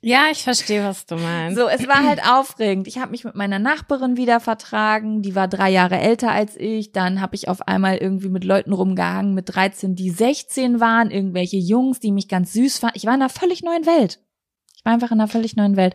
[0.00, 1.58] Ja, ich verstehe, was du meinst.
[1.58, 2.86] So, es war halt aufregend.
[2.86, 6.92] Ich habe mich mit meiner Nachbarin wieder vertragen, die war drei Jahre älter als ich.
[6.92, 11.56] Dann habe ich auf einmal irgendwie mit Leuten rumgehangen mit 13, die 16 waren, irgendwelche
[11.56, 12.96] Jungs, die mich ganz süß fanden.
[12.96, 14.20] Ich war in einer völlig neuen Welt.
[14.76, 15.94] Ich war einfach in einer völlig neuen Welt.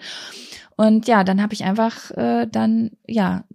[0.75, 3.45] Und ja, dann habe ich einfach äh, dann, ja,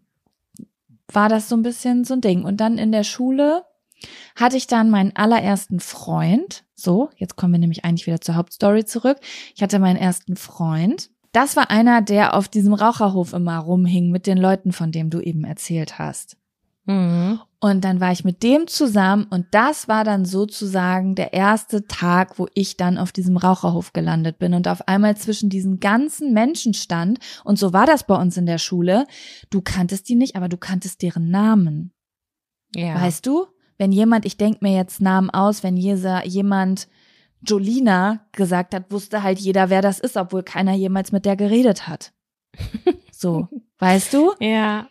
[1.13, 2.45] war das so ein bisschen so ein Ding.
[2.45, 3.65] Und dann in der Schule
[4.37, 6.65] hatte ich dann meinen allerersten Freund.
[6.75, 9.19] So, jetzt kommen wir nämlich eigentlich wieder zur Hauptstory zurück.
[9.55, 11.11] Ich hatte meinen ersten Freund.
[11.33, 15.21] Das war einer, der auf diesem Raucherhof immer rumhing mit den Leuten, von dem du
[15.21, 16.38] eben erzählt hast.
[16.89, 17.41] Mhm.
[17.61, 22.39] Und dann war ich mit dem zusammen und das war dann sozusagen der erste Tag,
[22.39, 26.72] wo ich dann auf diesem Raucherhof gelandet bin und auf einmal zwischen diesen ganzen Menschen
[26.72, 27.18] stand.
[27.45, 29.07] Und so war das bei uns in der Schule.
[29.51, 31.93] Du kanntest die nicht, aber du kanntest deren Namen.
[32.74, 32.95] Ja.
[32.95, 33.47] Weißt du?
[33.76, 36.89] Wenn jemand, ich denk mir jetzt Namen aus, wenn jemand
[37.43, 41.86] Jolina gesagt hat, wusste halt jeder, wer das ist, obwohl keiner jemals mit der geredet
[41.86, 42.12] hat.
[43.12, 44.32] So, weißt du?
[44.41, 44.89] ja.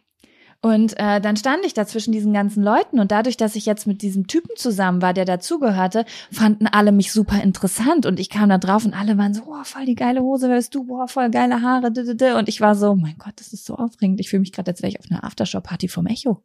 [0.61, 3.85] Und äh, dann stand ich da zwischen diesen ganzen Leuten und dadurch, dass ich jetzt
[3.85, 8.49] mit diesem Typen zusammen war, der dazugehörte, fanden alle mich super interessant und ich kam
[8.49, 11.07] da drauf und alle waren so, boah, voll die geile Hose, wer bist du, boah,
[11.07, 11.87] voll geile Haare,
[12.37, 14.81] und ich war so, mein Gott, das ist so aufregend, ich fühle mich gerade, als
[14.81, 16.43] wäre ich auf einer Aftershow-Party vom Echo.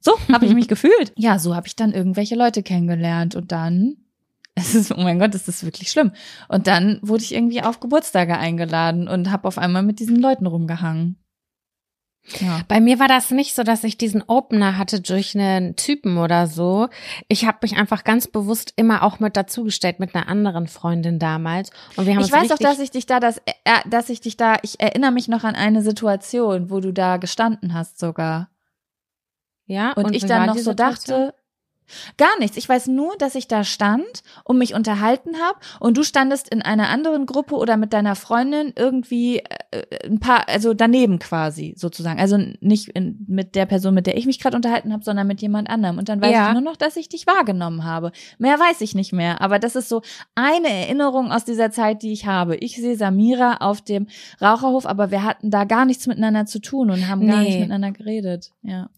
[0.00, 1.12] So habe ich mich gefühlt.
[1.16, 3.96] Ja, so habe ich dann irgendwelche Leute kennengelernt und dann,
[4.54, 6.12] es ist, oh mein Gott, das ist wirklich schlimm.
[6.48, 10.46] Und dann wurde ich irgendwie auf Geburtstage eingeladen und habe auf einmal mit diesen Leuten
[10.46, 11.16] rumgehangen.
[12.40, 12.60] Ja.
[12.68, 16.46] Bei mir war das nicht so, dass ich diesen Opener hatte durch einen Typen oder
[16.46, 16.88] so.
[17.28, 21.70] Ich habe mich einfach ganz bewusst immer auch mit dazugestellt mit einer anderen Freundin damals.
[21.96, 23.52] Und wir haben Ich weiß auch, dass ich dich da, das, äh,
[23.88, 27.74] dass ich dich da, ich erinnere mich noch an eine Situation, wo du da gestanden
[27.74, 28.50] hast sogar.
[29.66, 31.26] ja, Und, ich wie dann noch so Situation?
[31.26, 31.34] dachte,
[32.16, 32.56] gar nichts.
[32.56, 36.62] Ich weiß nur, dass ich da stand und mich unterhalten habe und du standest in
[36.62, 39.38] einer anderen Gruppe oder mit deiner Freundin irgendwie
[39.70, 42.20] äh, ein paar, also daneben quasi sozusagen.
[42.20, 45.40] Also nicht in, mit der Person, mit der ich mich gerade unterhalten habe, sondern mit
[45.42, 45.98] jemand anderem.
[45.98, 46.48] Und dann weiß Ja.
[46.48, 48.12] ich nur noch, dass ich dich wahrgenommen habe.
[48.38, 49.40] Mehr weiß ich nicht mehr.
[49.40, 50.02] Aber das ist so
[50.34, 52.56] eine Erinnerung aus dieser Zeit, die ich habe.
[52.56, 54.06] Ich sehe Samira auf dem
[54.40, 57.48] Raucherhof, aber wir hatten da gar nichts miteinander zu tun und haben gar Nee.
[57.48, 58.50] nicht miteinander geredet.
[58.62, 58.88] Ja.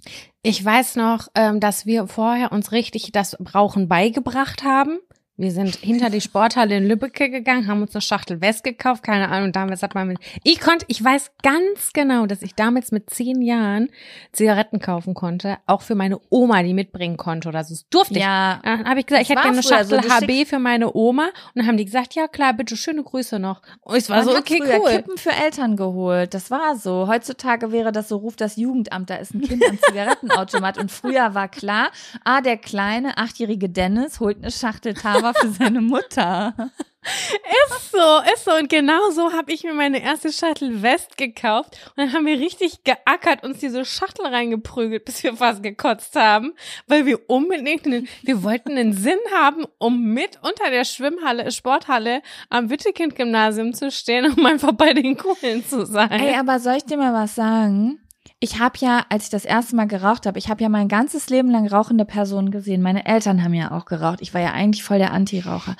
[0.42, 4.98] Ich weiß noch, ähm, dass wir vorher uns richtig das Rauchen beigebracht haben.
[5.40, 9.30] Wir sind hinter die Sporthalle in Lübbecke gegangen, haben uns eine Schachtel West gekauft, keine
[9.30, 13.08] Ahnung, damals hat man mit, ich konnte, ich weiß ganz genau, dass ich damals mit
[13.08, 13.88] zehn Jahren
[14.32, 17.72] Zigaretten kaufen konnte, auch für meine Oma, die mitbringen konnte oder so.
[17.72, 18.20] Das durfte ich.
[18.20, 20.94] Ja, Dann habe ich gesagt, ich hätte gerne eine so, Schachtel du HB für meine
[20.94, 21.24] Oma.
[21.24, 23.62] Und dann haben die gesagt, ja klar, bitte, schöne Grüße noch.
[23.80, 24.90] Und ich war Man so, okay, cool.
[24.90, 26.34] Kippen für Eltern geholt.
[26.34, 27.08] Das war so.
[27.08, 30.76] Heutzutage wäre das so, ruft das Jugendamt, da ist ein Kind am Zigarettenautomat.
[30.76, 31.90] Und früher war klar,
[32.24, 34.92] ah, der kleine achtjährige Dennis holt eine Schachtel
[35.30, 36.54] Tava für seine Mutter.
[37.02, 38.52] Ist so, ist so.
[38.52, 41.78] Und genau so habe ich mir meine erste Schachtel West gekauft.
[41.88, 46.52] Und dann haben wir richtig geackert, uns diese Schachtel reingeprügelt, bis wir fast gekotzt haben,
[46.86, 52.22] weil wir unbedingt, einen, wir wollten einen Sinn haben, um mit unter der Schwimmhalle, Sporthalle
[52.50, 56.10] am Wittekind-Gymnasium zu stehen, um einfach bei den Coolen zu sein.
[56.10, 57.98] Ey, aber soll ich dir mal was sagen?
[58.42, 61.28] Ich habe ja, als ich das erste Mal geraucht habe, ich habe ja mein ganzes
[61.28, 62.80] Leben lang rauchende Personen gesehen.
[62.80, 64.22] Meine Eltern haben ja auch geraucht.
[64.22, 65.76] Ich war ja eigentlich voll der Anti-Raucher.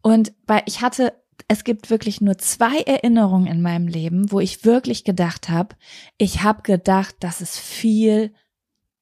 [0.00, 1.12] Und weil ich hatte,
[1.48, 5.74] es gibt wirklich nur zwei Erinnerungen in meinem Leben, wo ich wirklich gedacht habe,
[6.16, 8.32] ich habe gedacht, das ist viel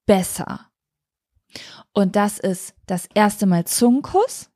[0.07, 0.73] besser.
[1.93, 4.52] Und das ist das erste Mal Zungenkuss.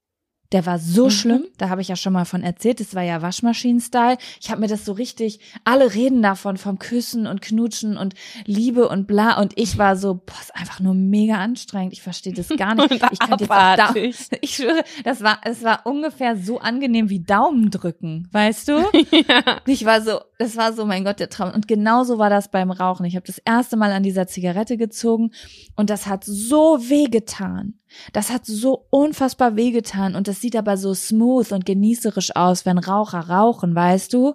[0.57, 1.11] Der war so Mhm.
[1.11, 4.17] schlimm, da habe ich ja schon mal von erzählt, das war ja Waschmaschinen-Style.
[4.41, 8.15] Ich habe mir das so richtig, alle reden davon, vom Küssen und Knutschen und
[8.47, 9.39] Liebe und bla.
[9.39, 11.93] Und ich war so, boah, ist einfach nur mega anstrengend.
[11.93, 12.87] Ich verstehe das gar nicht.
[13.13, 13.95] Ich könnte jetzt auch da,
[14.41, 18.73] ich schwöre, das war, es war ungefähr so angenehm wie Daumen drücken, weißt du?
[19.29, 19.61] ja.
[19.67, 21.53] Ich war so, das war so, mein Gott, der Traum.
[21.53, 23.05] Und genauso war das beim Rauchen.
[23.05, 25.33] Ich habe das erste Mal an dieser Zigarette gezogen
[25.77, 27.75] und das hat so wehgetan.
[28.13, 32.79] Das hat so unfassbar wehgetan und das sieht aber so smooth und genießerisch aus, wenn
[32.79, 34.35] Raucher rauchen, weißt du?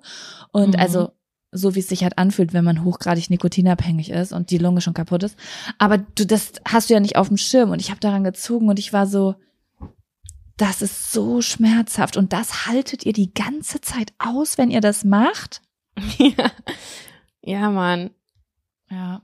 [0.52, 0.80] Und Mhm.
[0.80, 1.12] also
[1.52, 4.94] so wie es sich halt anfühlt, wenn man hochgradig nikotinabhängig ist und die Lunge schon
[4.94, 5.38] kaputt ist.
[5.80, 8.70] Aber du, das hast du ja nicht auf dem Schirm und ich habe daran gezogen
[8.70, 9.36] und ich war so,
[10.56, 15.04] das ist so schmerzhaft und das haltet ihr die ganze Zeit aus, wenn ihr das
[15.04, 15.62] macht?
[16.18, 16.52] ja.
[17.44, 18.12] Ja, Mann.
[18.90, 19.22] Ja.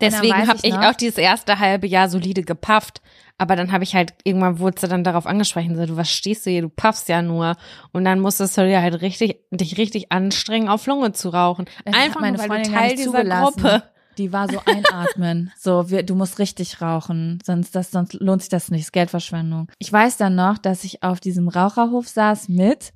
[0.00, 3.02] Deswegen habe ich ich auch dieses erste halbe Jahr solide gepafft.
[3.38, 6.44] Aber dann habe ich halt, irgendwann wurde sie dann darauf angesprochen, so, du, was stehst
[6.44, 7.56] du hier, du paffst ja nur.
[7.92, 11.66] Und dann musstest du dir halt richtig, dich richtig anstrengen, auf Lunge zu rauchen.
[11.84, 13.24] Das hat Einfach meine nur, weil Freundin du Teil dieser.
[13.24, 13.82] Gruppe.
[14.18, 15.52] Die war so einatmen.
[15.58, 19.70] so, wir, du musst richtig rauchen, sonst, das, sonst lohnt sich das nicht, ist Geldverschwendung.
[19.78, 22.92] Ich weiß dann noch, dass ich auf diesem Raucherhof saß mit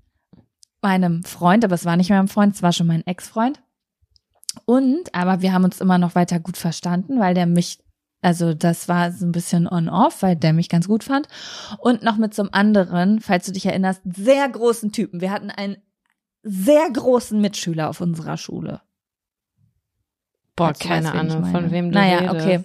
[0.82, 3.62] meinem Freund, aber es war nicht mehr mein Freund, es war schon mein Ex-Freund.
[4.64, 7.78] Und, aber wir haben uns immer noch weiter gut verstanden, weil der mich,
[8.22, 11.26] also das war so ein bisschen on-off, weil der mich ganz gut fand.
[11.78, 15.20] Und noch mit so einem anderen, falls du dich erinnerst, sehr großen Typen.
[15.20, 15.76] Wir hatten einen
[16.42, 18.80] sehr großen Mitschüler auf unserer Schule.
[20.54, 22.46] Boah, keine Ahnung, von wem du Naja, redest.
[22.46, 22.64] okay.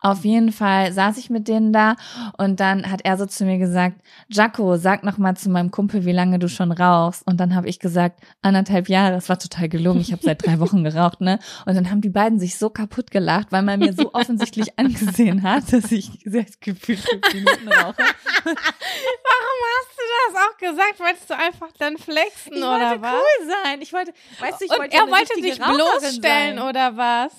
[0.00, 1.96] Auf jeden Fall saß ich mit denen da
[2.36, 3.96] und dann hat er so zu mir gesagt,
[4.28, 7.26] Jaco, sag noch mal zu meinem Kumpel, wie lange du schon rauchst.
[7.26, 9.16] Und dann habe ich gesagt, anderthalb Jahre.
[9.16, 10.00] Es war total gelogen.
[10.00, 11.38] Ich habe seit drei Wochen geraucht, ne?
[11.64, 15.42] Und dann haben die beiden sich so kaputt gelacht, weil man mir so offensichtlich angesehen
[15.42, 17.96] hat, dass ich sehr gefühlt fünf Minuten rauche.
[18.44, 21.00] Warum hast du das auch gesagt?
[21.00, 23.12] Wolltest du einfach dann flexen Ich oder wollte was?
[23.14, 23.80] cool sein.
[23.80, 26.68] Ich wollte, weißt du, ich Und wollte er wollte dich bloßstellen sein.
[26.68, 27.32] oder was?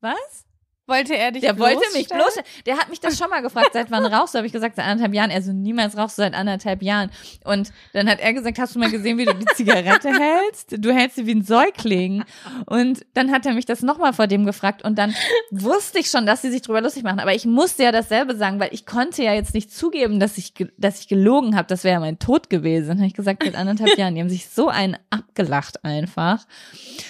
[0.00, 0.44] Was?
[0.88, 2.38] Wollte er dich Der wollte mich bloß.
[2.64, 4.38] Der hat mich das schon mal gefragt, seit wann rauchst du?
[4.38, 5.30] Habe ich gesagt, seit anderthalb Jahren.
[5.30, 7.10] Er so, niemals rauchst du seit anderthalb Jahren.
[7.44, 10.76] Und dann hat er gesagt, hast du mal gesehen, wie du die Zigarette hältst?
[10.78, 12.22] Du hältst sie wie ein Säugling.
[12.66, 14.84] Und dann hat er mich das nochmal vor dem gefragt.
[14.84, 15.12] Und dann
[15.50, 17.18] wusste ich schon, dass sie sich drüber lustig machen.
[17.18, 20.54] Aber ich musste ja dasselbe sagen, weil ich konnte ja jetzt nicht zugeben, dass ich,
[20.78, 21.66] dass ich gelogen habe.
[21.66, 22.88] Das wäre ja mein Tod gewesen.
[22.88, 24.14] Dann habe ich gesagt, seit anderthalb Jahren.
[24.14, 26.46] Die haben sich so einen abgelacht einfach.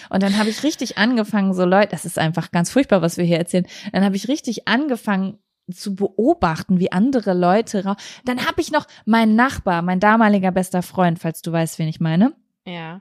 [0.09, 3.24] Und dann habe ich richtig angefangen, so Leute, das ist einfach ganz furchtbar, was wir
[3.24, 3.66] hier erzählen.
[3.93, 5.39] Dann habe ich richtig angefangen
[5.73, 8.01] zu beobachten, wie andere Leute rauchen.
[8.25, 12.01] Dann habe ich noch meinen Nachbar, mein damaliger bester Freund, falls du weißt, wen ich
[12.01, 12.35] meine.
[12.67, 13.01] Ja.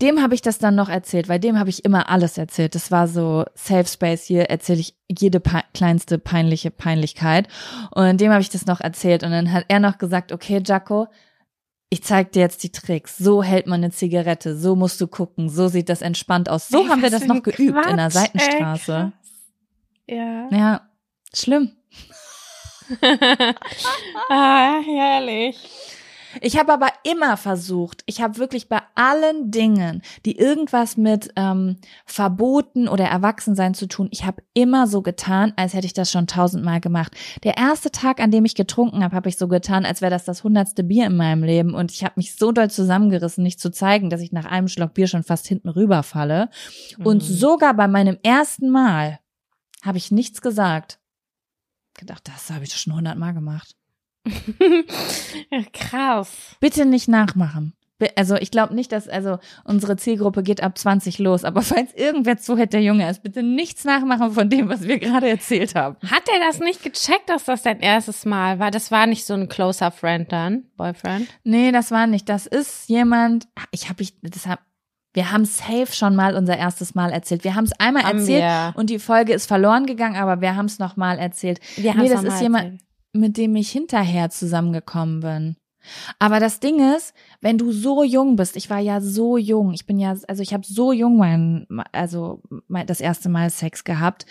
[0.00, 2.74] Dem habe ich das dann noch erzählt, weil dem habe ich immer alles erzählt.
[2.74, 7.48] Das war so Safe Space hier, erzähle ich jede pe kleinste peinliche Peinlichkeit.
[7.90, 9.24] Und dem habe ich das noch erzählt.
[9.24, 11.08] Und dann hat er noch gesagt, okay, Jaco,
[11.90, 13.16] ich zeig dir jetzt die Tricks.
[13.16, 16.68] So hält man eine Zigarette, so musst du gucken, so sieht das entspannt aus.
[16.68, 19.12] So Ey, haben wir das noch geübt in der Quatsch, Seitenstraße.
[20.08, 20.48] Ja.
[20.50, 20.88] Ja,
[21.34, 21.72] schlimm.
[24.30, 25.56] ah, herrlich.
[26.42, 31.78] Ich habe aber immer versucht, ich habe wirklich bei allen Dingen, die irgendwas mit ähm,
[32.04, 36.26] Verboten oder Erwachsensein zu tun, ich habe immer so getan, als hätte ich das schon
[36.26, 37.12] tausendmal gemacht.
[37.44, 40.26] Der erste Tag, an dem ich getrunken habe, habe ich so getan, als wäre das
[40.26, 43.70] das hundertste Bier in meinem Leben und ich habe mich so doll zusammengerissen, nicht zu
[43.70, 46.50] zeigen, dass ich nach einem Schluck Bier schon fast hinten rüberfalle.
[47.02, 47.26] Und Mhm.
[47.26, 49.18] sogar bei meinem ersten Mal
[49.82, 50.98] habe ich nichts gesagt.
[51.94, 53.74] Gedacht, das habe ich schon hundertmal gemacht.
[55.50, 56.56] ja, krass.
[56.60, 57.74] Bitte nicht nachmachen.
[58.14, 62.38] Also ich glaube nicht, dass, also unsere Zielgruppe geht ab 20 los, aber falls irgendwer
[62.38, 65.96] zuhört, der Junge ist, bitte nichts nachmachen von dem, was wir gerade erzählt haben.
[66.08, 68.70] Hat er das nicht gecheckt, dass das dein erstes Mal war?
[68.70, 71.28] Das war nicht so ein closer Friend dann, Boyfriend?
[71.42, 72.28] Nee, das war nicht.
[72.28, 74.60] Das ist jemand, ich habe ich, das hab,
[75.14, 77.44] wir haben safe schon mal unser erstes Mal erzählt.
[77.44, 78.72] Wir haben es einmal Haben erzählt wir.
[78.76, 81.60] und die Folge ist verloren gegangen, aber wir haben es noch mal erzählt.
[81.76, 82.82] Wir nee, haben's das ist jemand, erzählt.
[83.14, 85.56] mit dem ich hinterher zusammengekommen bin.
[86.18, 89.86] Aber das Ding ist, wenn du so jung bist, ich war ja so jung, ich
[89.86, 94.26] bin ja, also ich habe so jung mein, also mein, das erste Mal Sex gehabt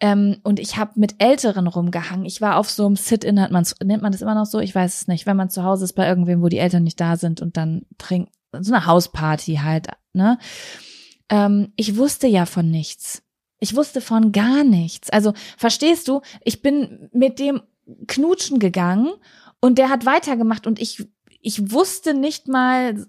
[0.00, 2.24] ähm, und ich habe mit Älteren rumgehangen.
[2.24, 4.60] Ich war auf so einem Sit-in, nennt man das immer noch so?
[4.60, 5.26] Ich weiß es nicht.
[5.26, 7.82] Wenn man zu Hause ist bei irgendwem, wo die Eltern nicht da sind und dann
[7.98, 8.30] trinkt,
[8.60, 10.38] so eine Hausparty halt, ne?
[11.28, 13.22] Ähm, ich wusste ja von nichts.
[13.58, 15.08] Ich wusste von gar nichts.
[15.10, 17.62] Also verstehst du, ich bin mit dem
[18.08, 19.10] knutschen gegangen
[19.60, 21.06] und der hat weitergemacht und ich,
[21.40, 23.06] ich wusste nicht mal,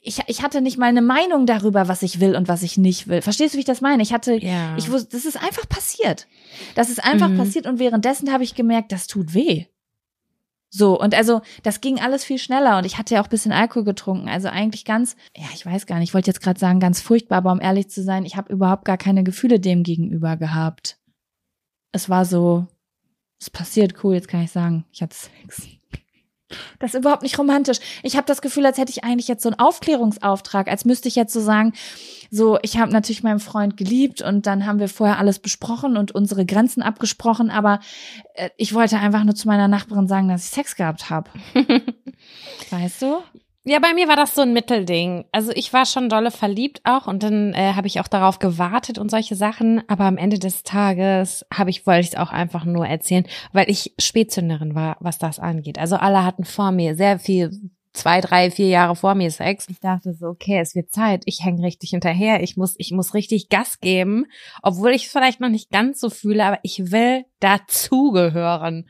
[0.00, 3.08] ich, ich hatte nicht mal eine Meinung darüber, was ich will und was ich nicht
[3.08, 3.22] will.
[3.22, 4.02] Verstehst du, wie ich das meine?
[4.02, 4.76] Ich hatte, Ja.
[4.76, 6.26] ich wusste, das ist einfach passiert.
[6.74, 7.36] Das ist einfach Mhm.
[7.38, 9.66] passiert und währenddessen habe ich gemerkt, das tut weh.
[10.74, 13.84] So, und also das ging alles viel schneller und ich hatte ja auch bisschen Alkohol
[13.84, 14.30] getrunken.
[14.30, 17.38] Also eigentlich ganz, ja, ich weiß gar nicht, ich wollte jetzt gerade sagen, ganz furchtbar,
[17.38, 20.98] aber um ehrlich zu sein, ich habe überhaupt gar keine Gefühle dem gegenüber gehabt.
[21.92, 22.66] Es war so,
[23.38, 25.68] es passiert, cool, jetzt kann ich sagen, ich hatte Sex.
[26.78, 27.78] Das ist überhaupt nicht romantisch.
[28.02, 31.16] Ich habe das Gefühl, als hätte ich eigentlich jetzt so einen Aufklärungsauftrag, als müsste ich
[31.16, 31.72] jetzt so sagen,
[32.30, 36.12] so, ich habe natürlich meinen Freund geliebt und dann haben wir vorher alles besprochen und
[36.12, 37.80] unsere Grenzen abgesprochen, aber
[38.34, 41.30] äh, ich wollte einfach nur zu meiner Nachbarin sagen, dass ich Sex gehabt habe.
[42.70, 43.18] weißt du?
[43.64, 45.24] Ja, bei mir war das so ein Mittelding.
[45.30, 48.98] Also ich war schon dolle verliebt auch und dann äh, habe ich auch darauf gewartet
[48.98, 49.88] und solche Sachen.
[49.88, 53.70] Aber am Ende des Tages habe ich wollte ich es auch einfach nur erzählen, weil
[53.70, 55.78] ich Spätzünderin war, was das angeht.
[55.78, 57.52] Also alle hatten vor mir sehr viel
[57.92, 59.68] zwei, drei, vier Jahre vor mir Sex.
[59.68, 61.22] Ich dachte so, okay, es wird Zeit.
[61.26, 62.42] Ich hänge richtig hinterher.
[62.42, 64.26] Ich muss, ich muss richtig Gas geben,
[64.62, 68.88] obwohl ich es vielleicht noch nicht ganz so fühle, aber ich will dazugehören.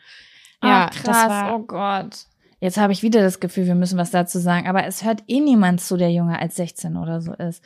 [0.63, 2.27] Ja, Ach, krass, war, oh Gott.
[2.63, 5.41] Jetzt habe ich wieder das Gefühl, wir müssen was dazu sagen, aber es hört eh
[5.41, 7.61] niemand zu, der jünger als 16 oder so ist.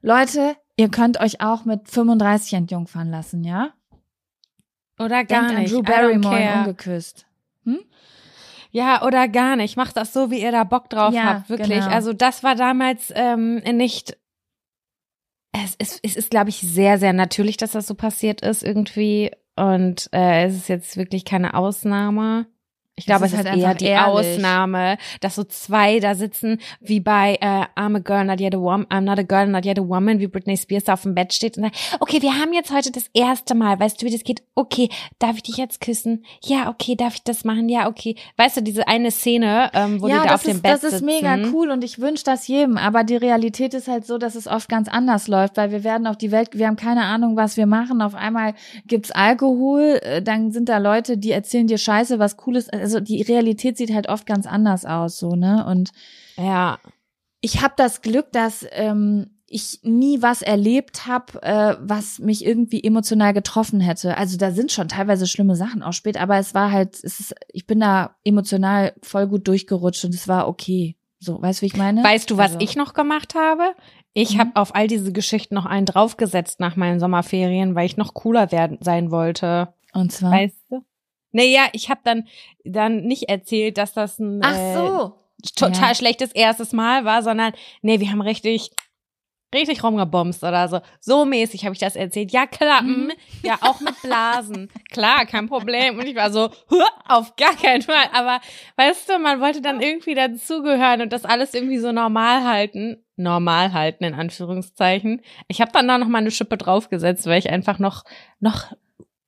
[0.00, 3.74] Leute, ihr könnt euch auch mit 35 entjungfern lassen, ja?
[4.98, 5.74] oder gar Denkt nicht.
[5.74, 7.26] an Drew Barrymore ungeküsst.
[7.64, 7.80] Hm?
[8.70, 9.76] Ja, oder gar nicht.
[9.76, 11.80] Macht das so, wie ihr da Bock drauf Ja, habt, wirklich.
[11.80, 11.88] genau.
[11.90, 14.16] Also das war damals ähm, nicht.
[15.52, 19.30] Es ist, es ist, glaube ich, sehr, sehr natürlich, dass das so passiert ist irgendwie.
[19.56, 22.46] Und äh, es ist jetzt wirklich keine Ausnahme.
[22.98, 24.36] Ich glaube, es ist, halt eher die ehrlich.
[24.36, 28.58] Ausnahme, dass so zwei da sitzen, wie bei äh, I'm a girl, not yet a
[28.58, 31.14] woman, I'm not a girl, not yet a woman, wie Britney Spears da auf dem
[31.14, 34.10] Bett steht und sagt, okay, wir haben jetzt heute das erste Mal, weißt du, wie
[34.10, 34.42] das geht?
[34.54, 34.88] Okay,
[35.18, 36.24] darf ich dich jetzt küssen?
[36.42, 37.68] Ja, okay, darf ich das machen?
[37.68, 38.16] Ja, okay.
[38.38, 40.84] Weißt du, diese eine Szene, ähm, wo ja, die da auf dem ist, Bett das
[40.84, 41.04] ist sitzen.
[41.04, 42.78] mega cool und ich wünsche das jedem.
[42.78, 46.06] Aber die Realität ist halt so, dass es oft ganz anders läuft, weil wir werden
[46.06, 48.00] auf die Welt, wir haben keine Ahnung, was wir machen.
[48.00, 48.54] Auf einmal
[48.86, 52.70] gibt's Alkohol, äh, dann sind da Leute, die erzählen dir Scheiße, was cool ist.
[52.86, 55.66] Also die Realität sieht halt oft ganz anders aus, so ne.
[55.66, 55.90] Und
[56.36, 56.78] Ja.
[57.40, 62.82] ich habe das Glück, dass ähm, ich nie was erlebt habe, äh, was mich irgendwie
[62.84, 64.16] emotional getroffen hätte.
[64.16, 67.34] Also da sind schon teilweise schlimme Sachen auch spät, aber es war halt, es ist,
[67.52, 70.94] ich bin da emotional voll gut durchgerutscht und es war okay.
[71.18, 72.04] So, weißt du, wie ich meine?
[72.04, 73.74] Weißt du, was Also, ich noch gemacht habe?
[74.14, 74.38] Ich Mhm.
[74.40, 78.52] habe auf all diese Geschichten noch einen draufgesetzt nach meinen Sommerferien, weil ich noch cooler
[78.52, 79.74] werden sein wollte.
[79.92, 80.30] Und zwar.
[80.32, 80.84] Weißt du?
[81.36, 82.26] Naja, ich habe dann
[82.64, 85.14] dann nicht erzählt, dass das ein Ach äh, so.
[85.54, 85.94] total Ja.
[85.94, 88.70] schlechtes erstes Mal war, sondern nee, wir haben richtig
[89.54, 90.80] richtig rumgebomst oder so.
[91.00, 92.32] So mäßig habe ich das erzählt.
[92.32, 93.06] Ja, klar, Mhm.
[93.06, 93.12] mm,
[93.46, 94.68] ja, auch mit Blasen.
[94.90, 95.98] klar, kein Problem.
[95.98, 98.06] Und ich war so, "Huh, auf gar keinen Fall.
[98.12, 98.40] Aber
[98.76, 103.02] weißt du, man wollte dann irgendwie dazugehören und das alles irgendwie so normal halten.
[103.16, 105.22] Normal halten, in Anführungszeichen.
[105.48, 108.04] Ich habe dann da noch mal eine Schippe draufgesetzt, weil ich einfach noch,
[108.40, 108.72] noch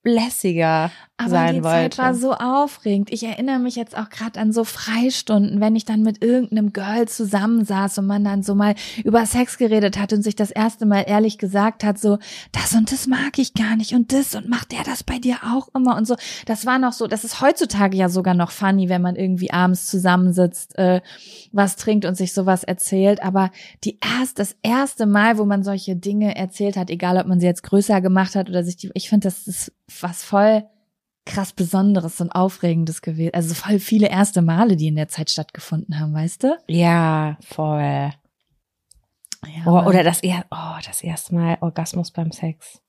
[0.09, 1.97] lässiger Aber sein die wollte.
[1.97, 3.13] Zeit war so aufregend.
[3.13, 7.09] Ich erinnere mich jetzt auch gerade an so Freistunden, wenn ich dann mit irgendeinem Girl
[7.09, 11.05] zusammensaß und man dann so mal über Sex geredet hat und sich das erste Mal
[11.07, 12.19] ehrlich gesagt hat, so,
[12.53, 15.37] das und das mag ich gar nicht und das und macht der das bei dir
[15.45, 16.17] auch immer und so.
[16.47, 19.87] Das war noch so, das ist heutzutage ja sogar noch funny, wenn man irgendwie abends
[19.87, 21.01] zusammensitzt, äh,
[21.53, 23.23] was trinkt und sich sowas erzählt.
[23.23, 23.51] Aber
[23.85, 27.47] die erst, das erste Mal, wo man solche Dinge erzählt hat, egal ob man sie
[27.47, 30.65] jetzt größer gemacht hat oder sich die, ich finde, das ist was voll
[31.29, 33.35] krass Besonderes und Aufregendes gewesen.
[33.35, 36.57] Also voll viele erste Male, die in der Zeit stattgefunden haben, weißt du?
[36.67, 38.11] ja, voll.
[39.47, 42.81] Ja, Oh, oder das, er oh, das erste Mal Orgasmus beim Sex.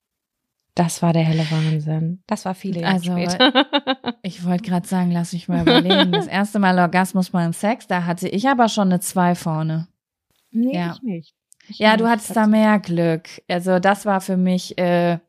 [0.74, 2.24] Das war der helle Wahnsinn.
[2.26, 4.16] Das war viele Jahre Also, später.
[4.24, 6.12] ich wollte gerade sagen, lass mich mal überlegen.
[6.12, 9.88] Das erste Mal Orgasmus beim Sex, da hatte ich aber schon eine zwei vorne.
[10.52, 10.94] nee, ja.
[10.96, 11.36] ich nicht.
[11.68, 13.28] Ich Ja, du hattest da mehr Glück.
[13.48, 15.20] Also das war für mich, äh,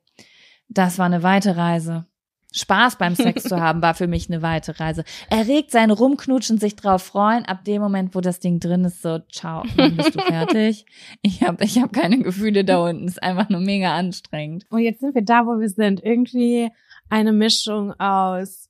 [0.70, 2.06] das war eine weite Reise.
[2.52, 5.04] Spaß beim Sex zu haben, war für mich eine weite Reise.
[5.28, 7.44] Erregt sein Rumknutschen, sich drauf freuen.
[7.44, 10.86] Ab dem Moment, wo das Ding drin ist, so, ciao, bist du fertig.
[11.22, 13.06] Ich habe ich hab keine Gefühle da unten.
[13.06, 14.66] Ist einfach nur mega anstrengend.
[14.70, 16.02] Und jetzt sind wir da, wo wir sind.
[16.02, 16.70] Irgendwie
[17.08, 18.68] eine Mischung aus.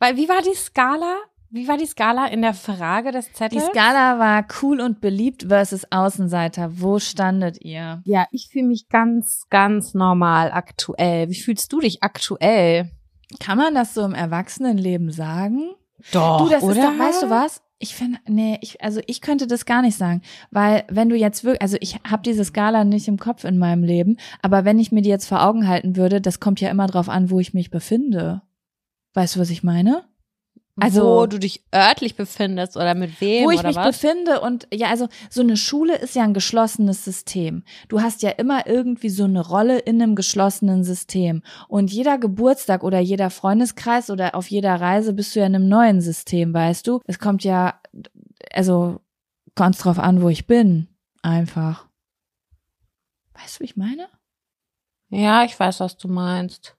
[0.00, 1.16] Weil, wie war die Skala?
[1.54, 3.66] Wie war die Skala in der Frage des Die Zettels?
[3.66, 6.80] Skala war cool und beliebt versus Außenseiter.
[6.80, 8.02] Wo standet ihr?
[8.04, 11.30] ja, ich fühle mich ganz, ganz normal aktuell.
[11.30, 12.90] Wie fühlst du dich aktuell?
[13.38, 15.76] Kann man das so im Erwachsenenleben sagen?
[16.10, 16.72] Doch, Du, das oder?
[16.74, 17.62] ist doch, weißt du was?
[17.78, 21.44] Ich finde, nee, ich, also ich könnte das gar nicht sagen, weil wenn du jetzt
[21.44, 24.90] wirklich, also ich habe diese Skala nicht im Kopf in meinem Leben, aber wenn ich
[24.90, 27.54] mir die jetzt vor Augen halten würde, das kommt ja immer drauf an, wo ich
[27.54, 28.42] mich befinde.
[29.12, 30.02] Weißt du, was ich meine?
[30.80, 33.86] Also- wo du dich örtlich befindest oder mit wem wo ich mich was?
[34.00, 37.62] befinde und ja, also so eine Schule ist ja ein geschlossenes System.
[37.88, 42.82] Du hast ja immer irgendwie so eine Rolle in einem geschlossenen System und jeder Geburtstag
[42.82, 46.86] oder jeder Freundeskreis oder auf jeder Reise bist du ja in einem neuen System, weißt
[46.88, 47.00] du?
[47.06, 47.80] Es kommt ja
[48.52, 49.00] also
[49.54, 50.88] kommt drauf an, wo ich bin,
[51.22, 51.86] einfach.
[53.34, 54.08] Weißt du, wie ich meine?
[55.10, 56.76] Ja, ich weiß, was du meinst.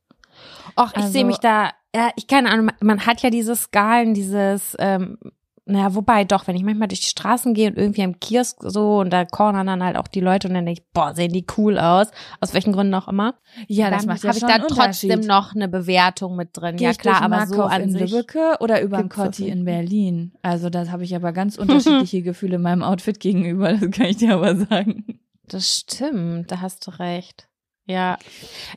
[0.78, 4.14] Och, ich Also- sehe mich da, ja, ich keine Ahnung, man hat ja diese Skalen,
[4.14, 5.18] dieses, ähm,
[5.66, 9.00] naja, wobei doch, wenn ich manchmal durch die Straßen gehe und irgendwie am Kiosk so
[9.00, 11.46] und da cornern dann halt auch die Leute und dann denke ich, boah, sehen die
[11.58, 12.08] cool aus,
[12.42, 13.36] aus welchen Gründen auch immer.
[13.68, 16.76] Ja, das dann macht ja habe ich da trotzdem noch eine Bewertung mit drin.
[16.76, 18.12] Geh ja klar, aber so an in sich.
[18.12, 19.64] Lübbecke oder über das Kotti in.
[19.64, 20.34] Berlin.
[20.42, 24.36] Also da habe ich aber ganz unterschiedliche Gefühle meinem Outfit gegenüber, das kann ich dir
[24.36, 25.20] aber sagen.
[25.48, 27.48] Das stimmt, da hast du recht.
[27.88, 28.18] Ja.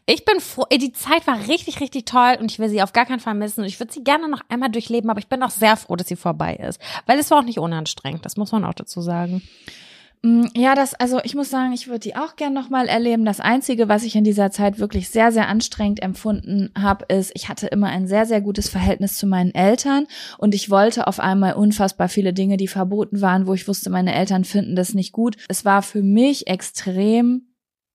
[0.07, 3.07] Ich bin froh, die Zeit war richtig, richtig toll und ich will sie auf gar
[3.07, 3.61] keinen Fall missen.
[3.63, 6.09] Und ich würde sie gerne noch einmal durchleben, aber ich bin auch sehr froh, dass
[6.09, 6.79] sie vorbei ist.
[7.07, 9.43] Weil es war auch nicht unanstrengend, das muss man auch dazu sagen.
[10.23, 13.25] Mm, Ja, das, also ich muss sagen, ich würde die auch gern nochmal erleben.
[13.25, 17.49] Das Einzige, was ich in dieser Zeit wirklich sehr, sehr anstrengend empfunden habe, ist, ich
[17.49, 20.07] hatte immer ein sehr, sehr gutes Verhältnis zu meinen Eltern
[20.37, 24.15] und ich wollte auf einmal unfassbar viele Dinge, die verboten waren, wo ich wusste, meine
[24.15, 25.37] Eltern finden das nicht gut.
[25.49, 27.48] Es war für mich extrem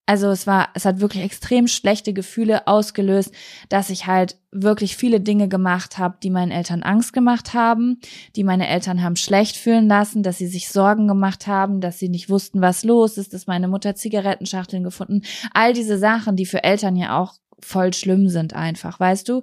[0.05, 3.31] also es war, es hat wirklich extrem schlechte Gefühle ausgelöst,
[3.69, 7.99] dass ich halt wirklich viele Dinge gemacht habe, die meinen Eltern Angst gemacht haben,
[8.35, 12.09] die meine Eltern haben schlecht fühlen lassen, dass sie sich Sorgen gemacht haben, dass sie
[12.09, 15.21] nicht wussten, was los ist, dass meine Mutter Zigarettenschachteln gefunden,
[15.53, 19.41] all diese Sachen, die für Eltern ja auch voll schlimm sind einfach, weißt du?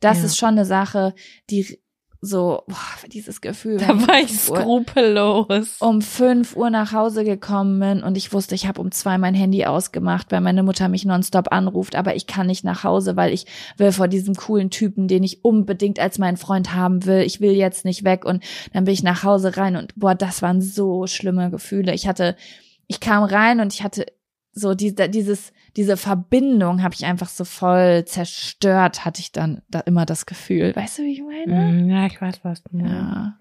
[0.00, 0.24] Das Ja.
[0.24, 1.14] ist schon eine Sache,
[1.50, 1.78] die
[2.20, 3.78] so, boah, dieses Gefühl.
[3.78, 5.76] Da war ich 5 Uhr- skrupellos.
[5.78, 9.34] um fünf Uhr nach Hause gekommen bin und ich wusste, ich habe um zwei mein
[9.34, 13.32] Handy ausgemacht, weil meine Mutter mich nonstop anruft, aber ich kann nicht nach Hause, weil
[13.32, 13.46] ich
[13.76, 17.52] will vor diesem coolen Typen, den ich unbedingt als meinen Freund haben will, ich will
[17.52, 18.42] jetzt nicht weg und
[18.72, 21.94] dann bin ich nach Hause rein und boah, das waren so schlimme Gefühle.
[21.94, 22.36] Ich hatte,
[22.88, 24.06] ich kam rein und ich hatte
[24.52, 29.80] so die, dieses, diese Verbindung habe ich einfach so voll zerstört, hatte ich dann da
[29.80, 30.74] immer das Gefühl.
[30.76, 31.82] Weißt du, wie ich meine?
[31.84, 32.62] Mm, Ja, ich weiß was.
[32.64, 32.76] du.
[32.78, 33.38] Ja.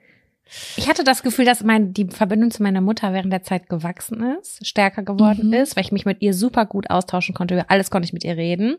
[0.77, 4.23] Ich hatte das Gefühl, dass mein, die Verbindung zu meiner Mutter während der Zeit gewachsen
[4.39, 5.53] ist, stärker geworden Mhm.
[5.53, 7.55] ist, weil ich mich mit ihr super gut austauschen konnte.
[7.55, 8.77] Über alles konnte ich mit ihr reden.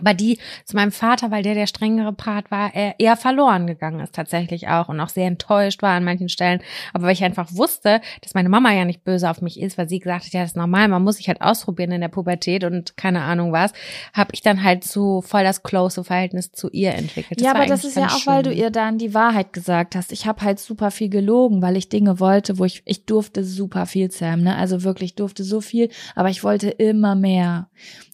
[0.00, 4.00] Aber die zu meinem Vater, weil der der strengere Part war, er eher verloren gegangen
[4.00, 6.60] ist tatsächlich auch und auch sehr enttäuscht war an manchen Stellen.
[6.92, 9.88] Aber weil ich einfach wusste, dass meine Mama ja nicht böse auf mich ist, weil
[9.88, 12.64] sie gesagt hat, ja, das ist normal, man muss sich halt ausprobieren in der Pubertät
[12.64, 13.72] und keine Ahnung was,
[14.12, 17.40] habe ich dann halt so voll das close Verhältnis zu ihr entwickelt.
[17.40, 18.58] ja, war aber das ist ja auch, weil du schön.
[18.58, 20.12] ihr dann die Wahrheit gesagt hast.
[20.12, 23.86] Ich habe halt super viel gelogen, weil ich Dinge wollte, wo ich, ich durfte super
[23.86, 24.56] viel, Sam, ne?
[24.56, 27.68] Also wirklich, ich durfte so viel, aber ich wollte immer mehr.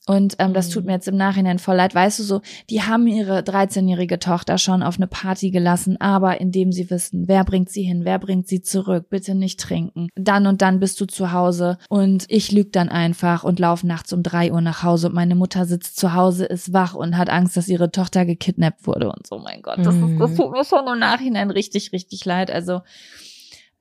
[0.09, 0.87] Und ähm, das tut Mhm.
[0.87, 1.93] mir jetzt im Nachhinein voll leid.
[1.95, 2.41] Weißt du so,
[2.71, 7.43] die haben ihre 13-jährige Tochter schon auf eine Party gelassen, aber indem sie wissen, wer
[7.45, 10.09] bringt sie hin, wer bringt sie zurück, bitte nicht trinken.
[10.15, 14.13] Dann und dann bist du zu Hause und ich lüg dann einfach und laufe nachts
[14.13, 17.29] um drei Uhr nach Hause und meine Mutter sitzt zu Hause, ist wach und hat
[17.29, 19.39] Angst, dass ihre Tochter gekidnappt wurde und so.
[19.41, 20.37] Mein Gott, das, ist, das Mhm.
[20.37, 22.51] tut mir schon im Nachhinein richtig, richtig leid.
[22.53, 22.83] Also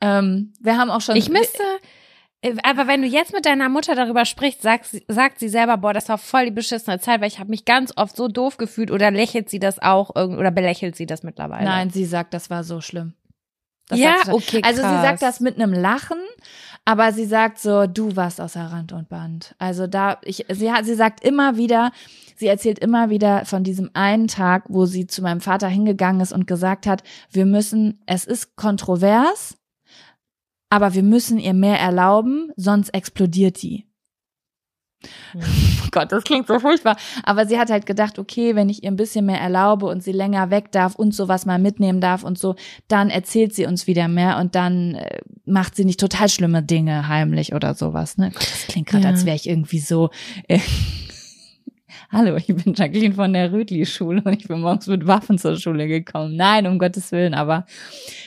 [0.01, 1.15] ähm, wir haben auch schon.
[1.15, 1.63] Ich müsste,
[2.63, 5.93] aber wenn du jetzt mit deiner Mutter darüber sprichst, sagt, sie- sagt sie selber, boah,
[5.93, 8.91] das war voll die beschissene Zeit, weil ich habe mich ganz oft so doof gefühlt
[8.91, 11.65] oder lächelt sie das auch oder belächelt sie das mittlerweile?
[11.65, 13.13] Nein, sie sagt, das war so schlimm.
[13.87, 16.17] Das ja, okay, Also sie sagt das mit einem Lachen,
[16.85, 19.53] aber sie sagt so, du warst außer Rand und Band.
[19.59, 21.91] Also da, ich, sie hat, sie sagt immer wieder,
[22.35, 26.33] sie erzählt immer wieder von diesem einen Tag, wo sie zu meinem Vater hingegangen ist
[26.33, 29.55] und gesagt hat, wir müssen, es ist kontrovers,
[30.76, 33.86] aber wir müssen ihr mehr erlauben, sonst explodiert die.
[35.32, 35.41] Hm.
[35.86, 36.97] Oh Gott, das klingt so furchtbar.
[37.23, 40.11] Aber sie hat halt gedacht, okay, wenn ich ihr ein bisschen mehr erlaube und sie
[40.11, 42.55] länger weg darf und sowas mal mitnehmen darf und so,
[42.89, 47.07] dann erzählt sie uns wieder mehr und dann äh, macht sie nicht total schlimme Dinge
[47.07, 48.17] heimlich oder sowas.
[48.17, 48.32] Ne?
[48.34, 49.09] Gott, das klingt gerade, Ja.
[49.11, 50.09] als wäre ich irgendwie so.
[50.49, 50.59] Äh,
[52.11, 55.88] Hallo, ich bin Jacqueline von der Rüdli-Schule und ich bin morgens mit Waffen zur Schule
[55.88, 56.36] gekommen.
[56.36, 57.65] Nein, um Gottes Willen, aber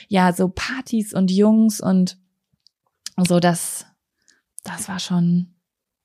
[0.07, 2.17] ja, so Partys und Jungs und
[3.27, 3.85] so, das,
[4.63, 5.55] das war schon,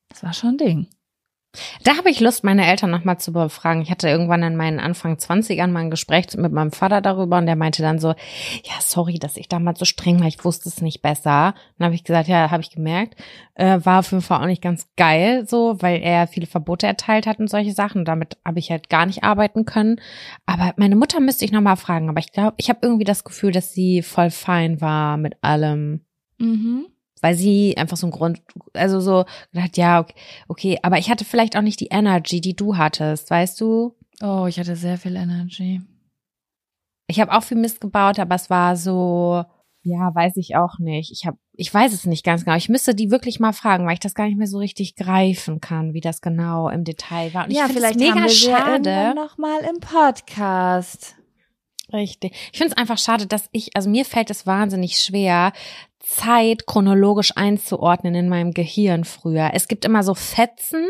[0.08, 0.88] das war schon ein Ding.
[1.84, 3.80] Da habe ich Lust, meine Eltern nochmal zu befragen.
[3.80, 7.46] Ich hatte irgendwann in meinen Anfang 20ern mal ein Gespräch mit meinem Vater darüber und
[7.46, 10.82] der meinte dann so, ja, sorry, dass ich damals so streng war, ich wusste es
[10.82, 11.54] nicht besser.
[11.78, 13.14] Dann habe ich gesagt, ja, habe ich gemerkt.
[13.54, 17.28] Äh, war auf jeden Fall auch nicht ganz geil so, weil er viele Verbote erteilt
[17.28, 18.00] hat und solche Sachen.
[18.00, 20.00] Und damit habe ich halt gar nicht arbeiten können.
[20.46, 22.08] Aber meine Mutter müsste ich nochmal fragen.
[22.08, 26.00] Aber ich glaube, ich habe irgendwie das Gefühl, dass sie voll fein war mit allem
[26.38, 26.86] Mhm.
[27.24, 28.42] Weil sie einfach so ein Grund,
[28.74, 30.14] also so gedacht, ja, okay,
[30.46, 33.96] okay, aber ich hatte vielleicht auch nicht die Energy, die du hattest, weißt du?
[34.20, 35.80] Oh, ich hatte sehr viel Energy.
[37.06, 39.42] Ich habe auch viel Mist gebaut, aber es war so,
[39.84, 41.12] ja, weiß ich auch nicht.
[41.12, 42.58] Ich habe, ich weiß es nicht ganz genau.
[42.58, 45.62] Ich müsste die wirklich mal fragen, weil ich das gar nicht mehr so richtig greifen
[45.62, 47.44] kann, wie das genau im Detail war.
[47.44, 49.14] Und ich ja, finde vielleicht mega haben wir schade.
[49.14, 51.16] noch mal im Podcast.
[51.94, 52.32] Richtig.
[52.52, 55.52] Ich finde es einfach schade, dass ich, also mir fällt es wahnsinnig schwer,
[56.00, 59.50] Zeit chronologisch einzuordnen in meinem Gehirn früher.
[59.54, 60.84] Es gibt immer so Fetzen,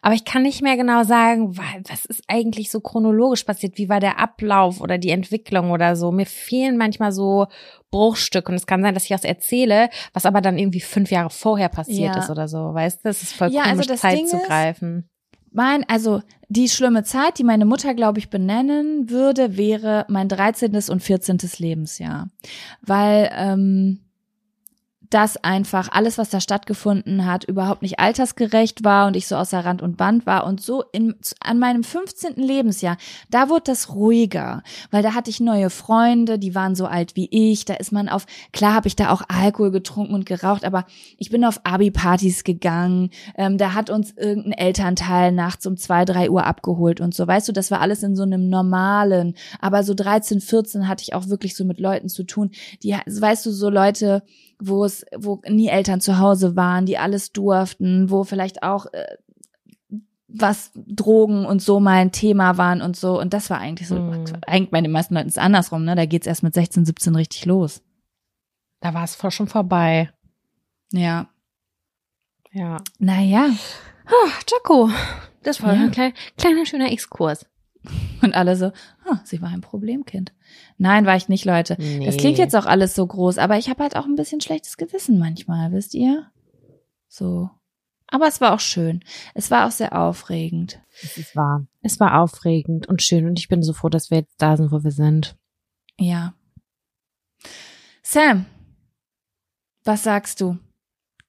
[0.00, 3.88] aber ich kann nicht mehr genau sagen, wa- was ist eigentlich so chronologisch passiert, wie
[3.88, 6.10] war der Ablauf oder die Entwicklung oder so.
[6.10, 7.46] Mir fehlen manchmal so
[7.90, 11.30] Bruchstücke und es kann sein, dass ich was erzähle, was aber dann irgendwie fünf Jahre
[11.30, 12.22] vorher passiert Ja.
[12.22, 12.74] ist oder so.
[12.74, 15.08] Weißt du, es ist voll Ja, also komisch, das Zeit Ding zu greifen.
[15.52, 20.74] Mein, also die schlimme Zeit, die meine Mutter, glaube ich, benennen würde, wäre mein 13.
[20.88, 21.38] und 14.
[21.58, 22.28] Lebensjahr.
[22.80, 24.00] Weil ähm,
[25.12, 29.62] das einfach alles, was da stattgefunden hat, überhaupt nicht altersgerecht war und ich so außer
[29.64, 30.46] Rand und Band war.
[30.46, 32.36] Und so in, an meinem 15.
[32.36, 32.96] Lebensjahr,
[33.30, 37.28] da wurde das ruhiger, weil da hatte ich neue Freunde, die waren so alt wie
[37.30, 37.66] ich.
[37.66, 40.86] Da ist man auf, klar habe ich da auch Alkohol getrunken und geraucht, aber
[41.18, 43.10] ich bin auf Abi-Partys gegangen.
[43.36, 47.26] Ähm, da hat uns irgendein Elternteil nachts um zwei, drei Uhr abgeholt und so.
[47.26, 49.34] Weißt du, das war alles in so einem normalen.
[49.60, 52.50] Aber so 13, 14 hatte ich auch wirklich so mit Leuten zu tun,
[52.82, 54.22] die, weißt du, so Leute,
[54.64, 59.16] wo es wo nie Eltern zu Hause waren, die alles durften, wo vielleicht auch äh,
[60.28, 63.20] was Drogen und so mal ein Thema waren und so.
[63.20, 64.24] Und das war eigentlich so, Mhm.
[64.46, 65.94] eigentlich bei den meisten Leuten ist es andersrum, ne?
[65.94, 67.82] Da geht's erst mit 16, 17 richtig los.
[68.80, 70.10] Da war es schon vorbei.
[70.92, 71.28] Ja.
[72.52, 72.78] Ja.
[72.98, 73.50] Naja.
[74.08, 74.90] Oh, Jaco,
[75.42, 75.82] das war Ja.
[75.82, 77.46] ein kleiner, kleiner schöner Exkurs.
[78.22, 78.66] Und alle so,
[79.04, 80.32] ah, sie war ein Problemkind.
[80.78, 81.76] Nein, war ich nicht, Leute.
[81.78, 82.04] Nee.
[82.04, 84.76] Das klingt jetzt auch alles so groß, aber ich habe halt auch ein bisschen schlechtes
[84.76, 86.30] Gewissen manchmal, wisst ihr?
[87.08, 87.50] So.
[88.06, 89.02] Aber es war auch schön.
[89.34, 90.80] Es war auch sehr aufregend.
[91.02, 91.66] Es wahr.
[91.80, 94.70] Es war aufregend und schön und ich bin so froh, dass wir jetzt da sind,
[94.70, 95.34] wo wir sind.
[95.98, 96.34] Ja.
[98.02, 98.44] Sam,
[99.84, 100.58] was sagst du?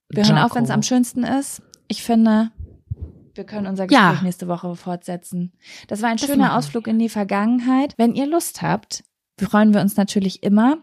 [0.10, 0.56] Wir hören auf, Jaco.
[0.56, 1.62] wenn es am schönsten ist.
[1.88, 2.52] Ich finde,
[3.36, 4.10] wir können unser Ja.
[4.12, 5.54] Gespräch nächste Woche fortsetzen.
[5.88, 6.58] Das war ein Das schöner.
[6.58, 7.94] Ausflug in die Vergangenheit.
[7.98, 9.04] Wenn ihr Lust habt,
[9.40, 10.78] freuen wir uns natürlich immer,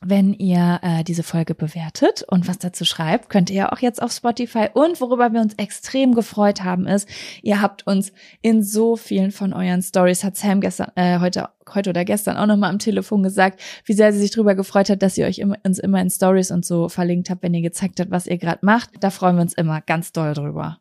[0.00, 3.30] wenn ihr äh, diese Folge bewertet und was dazu schreibt.
[3.30, 4.68] Könnt ihr ja auch jetzt auf Spotify.
[4.72, 7.08] Und worüber wir uns extrem gefreut haben, ist,
[7.42, 11.90] ihr habt uns in so vielen von euren Stories, hat Sam gestern, äh, heute, heute
[11.90, 15.18] oder gestern auch nochmal am Telefon gesagt, wie sehr sie sich darüber gefreut hat, dass
[15.18, 18.12] ihr euch immer, uns immer in Stories und so verlinkt habt, wenn ihr gezeigt habt,
[18.12, 18.90] was ihr gerade macht.
[19.00, 20.78] Da freuen wir uns immer ganz doll drüber.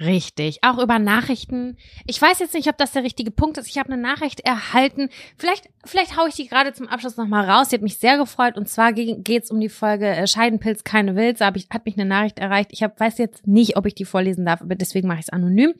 [0.00, 0.60] Richtig.
[0.62, 1.76] Auch über Nachrichten.
[2.06, 3.68] Ich weiß jetzt nicht, ob das der richtige Punkt ist.
[3.68, 5.10] Ich habe eine Nachricht erhalten.
[5.36, 7.68] Vielleicht, vielleicht hau ich die gerade zum Abschluss nochmal raus.
[7.68, 8.56] Die hat mich sehr gefreut.
[8.56, 11.40] Und zwar geht es um die Folge äh, Scheidenpilz, keine Wilz.
[11.40, 12.70] Da hab ich, hat mich eine Nachricht erreicht.
[12.72, 15.30] Ich hab, weiß jetzt nicht, ob ich die vorlesen darf, aber deswegen mache ich es
[15.30, 15.74] anonym.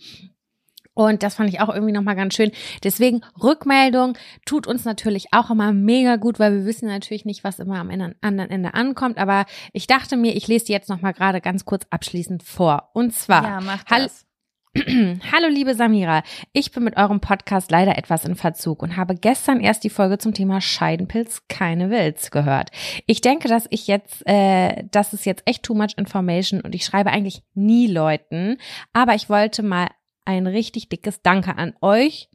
[1.00, 2.50] Und das fand ich auch irgendwie nochmal ganz schön.
[2.84, 7.58] Deswegen Rückmeldung tut uns natürlich auch immer mega gut, weil wir wissen natürlich nicht, was
[7.58, 7.88] immer am
[8.20, 9.16] anderen Ende ankommt.
[9.16, 12.90] Aber ich dachte mir, ich lese die jetzt nochmal gerade ganz kurz abschließend vor.
[12.92, 14.10] Und zwar, macht Hall-
[14.76, 16.22] Hallo liebe Samira,
[16.52, 20.18] ich bin mit eurem Podcast leider etwas in Verzug und habe gestern erst die Folge
[20.18, 22.70] zum Thema Scheidenpilz keine Wills gehört.
[23.06, 26.84] Ich denke, dass ich jetzt, äh, das ist jetzt echt too much information und ich
[26.84, 28.58] schreibe eigentlich nie Leuten,
[28.92, 29.88] aber ich wollte mal
[30.24, 32.28] ein richtig dickes Danke an euch,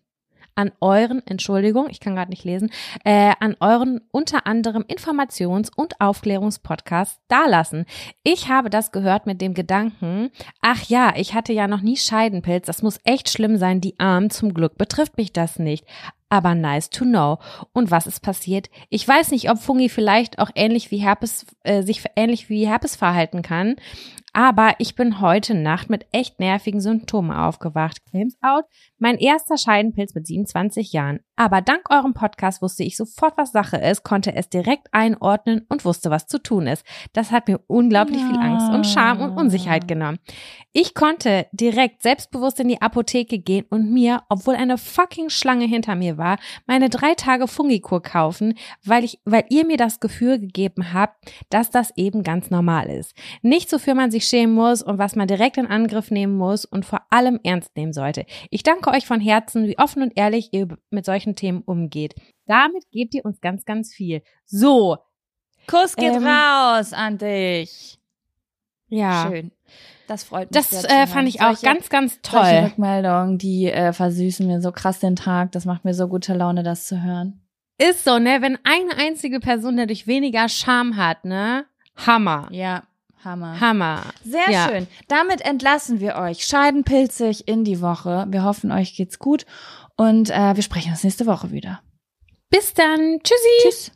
[0.56, 2.72] an euren, Entschuldigung, ich kann gerade nicht lesen,
[3.03, 7.86] äh, an euren unter anderem Informations- und Aufklärungspodcast dalassen.
[8.24, 10.32] Ich habe das gehört mit dem Gedanken,
[10.62, 14.30] ach ja, ich hatte ja noch nie Scheidenpilz, das muss echt schlimm sein, die Armen,
[14.30, 15.86] zum Glück betrifft mich das nicht.
[16.30, 17.38] Aber nice to know.
[17.72, 18.69] Und was ist passiert?
[18.89, 22.95] Ich weiß nicht, ob Fungi vielleicht auch ähnlich wie Herpes, äh, sich ähnlich wie Herpes
[22.95, 23.76] verhalten kann.
[24.38, 28.03] Aber ich bin heute Nacht mit echt nervigen Symptomen aufgewacht.
[28.10, 28.65] Claims out.
[28.97, 31.22] Mein erster Scheidenpilz mit 27 Jahren.
[31.38, 35.85] Aber dank eurem Podcast wusste ich sofort, was Sache ist, konnte es direkt einordnen und
[35.85, 36.85] wusste, was zu tun ist.
[37.14, 40.19] Das hat mir unglaublich viel Angst und Scham und Unsicherheit genommen.
[40.73, 45.95] Ich konnte direkt selbstbewusst in die Apotheke gehen und mir, obwohl eine fucking Schlange hinter
[45.95, 50.93] mir war, meine drei Tage Fungikur kaufen, weil ich, weil ihr mir das Gefühl gegeben
[50.93, 51.15] habt,
[51.49, 53.13] dass das eben ganz normal ist.
[53.41, 56.85] Nichts, wofür man sich schämen muss und was man direkt in Angriff nehmen muss und
[56.85, 58.25] vor allem ernst nehmen sollte.
[58.49, 62.15] Ich danke euch von Herzen, wie offen und ehrlich ihr mit solchen Themen umgeht.
[62.45, 64.21] Damit gebt ihr uns ganz, ganz viel.
[64.45, 64.97] So,
[65.67, 67.97] Kuss geht Ähm, raus an dich.
[68.87, 69.27] ja.
[69.29, 69.51] Schön.
[70.07, 70.61] Das freut mich.
[70.69, 72.63] Das äh, fand ich auch Solche- ganz, ganz Solche toll.
[72.65, 75.51] Rückmeldungen, die äh, versüßen mir so krass den Tag.
[75.51, 77.41] Das macht mir so gute Laune, das zu hören.
[77.77, 78.37] Ist so, ne?
[78.41, 81.65] Wenn eine einzige Person dadurch weniger Scham hat, ne?
[82.05, 82.47] Hammer.
[82.51, 82.83] Ja,
[83.23, 83.59] Hammer.
[83.59, 84.01] Hammer.
[84.23, 84.69] Sehr Ja.
[84.69, 84.87] schön.
[85.07, 88.25] Damit entlassen wir euch scheidenpilzig in die Woche.
[88.29, 89.45] Wir hoffen, euch geht's gut
[89.97, 91.81] und äh, wir sprechen uns nächste Woche wieder.
[92.51, 93.19] Bis dann.
[93.23, 93.63] Tschüssi.
[93.63, 93.91] Tschüss.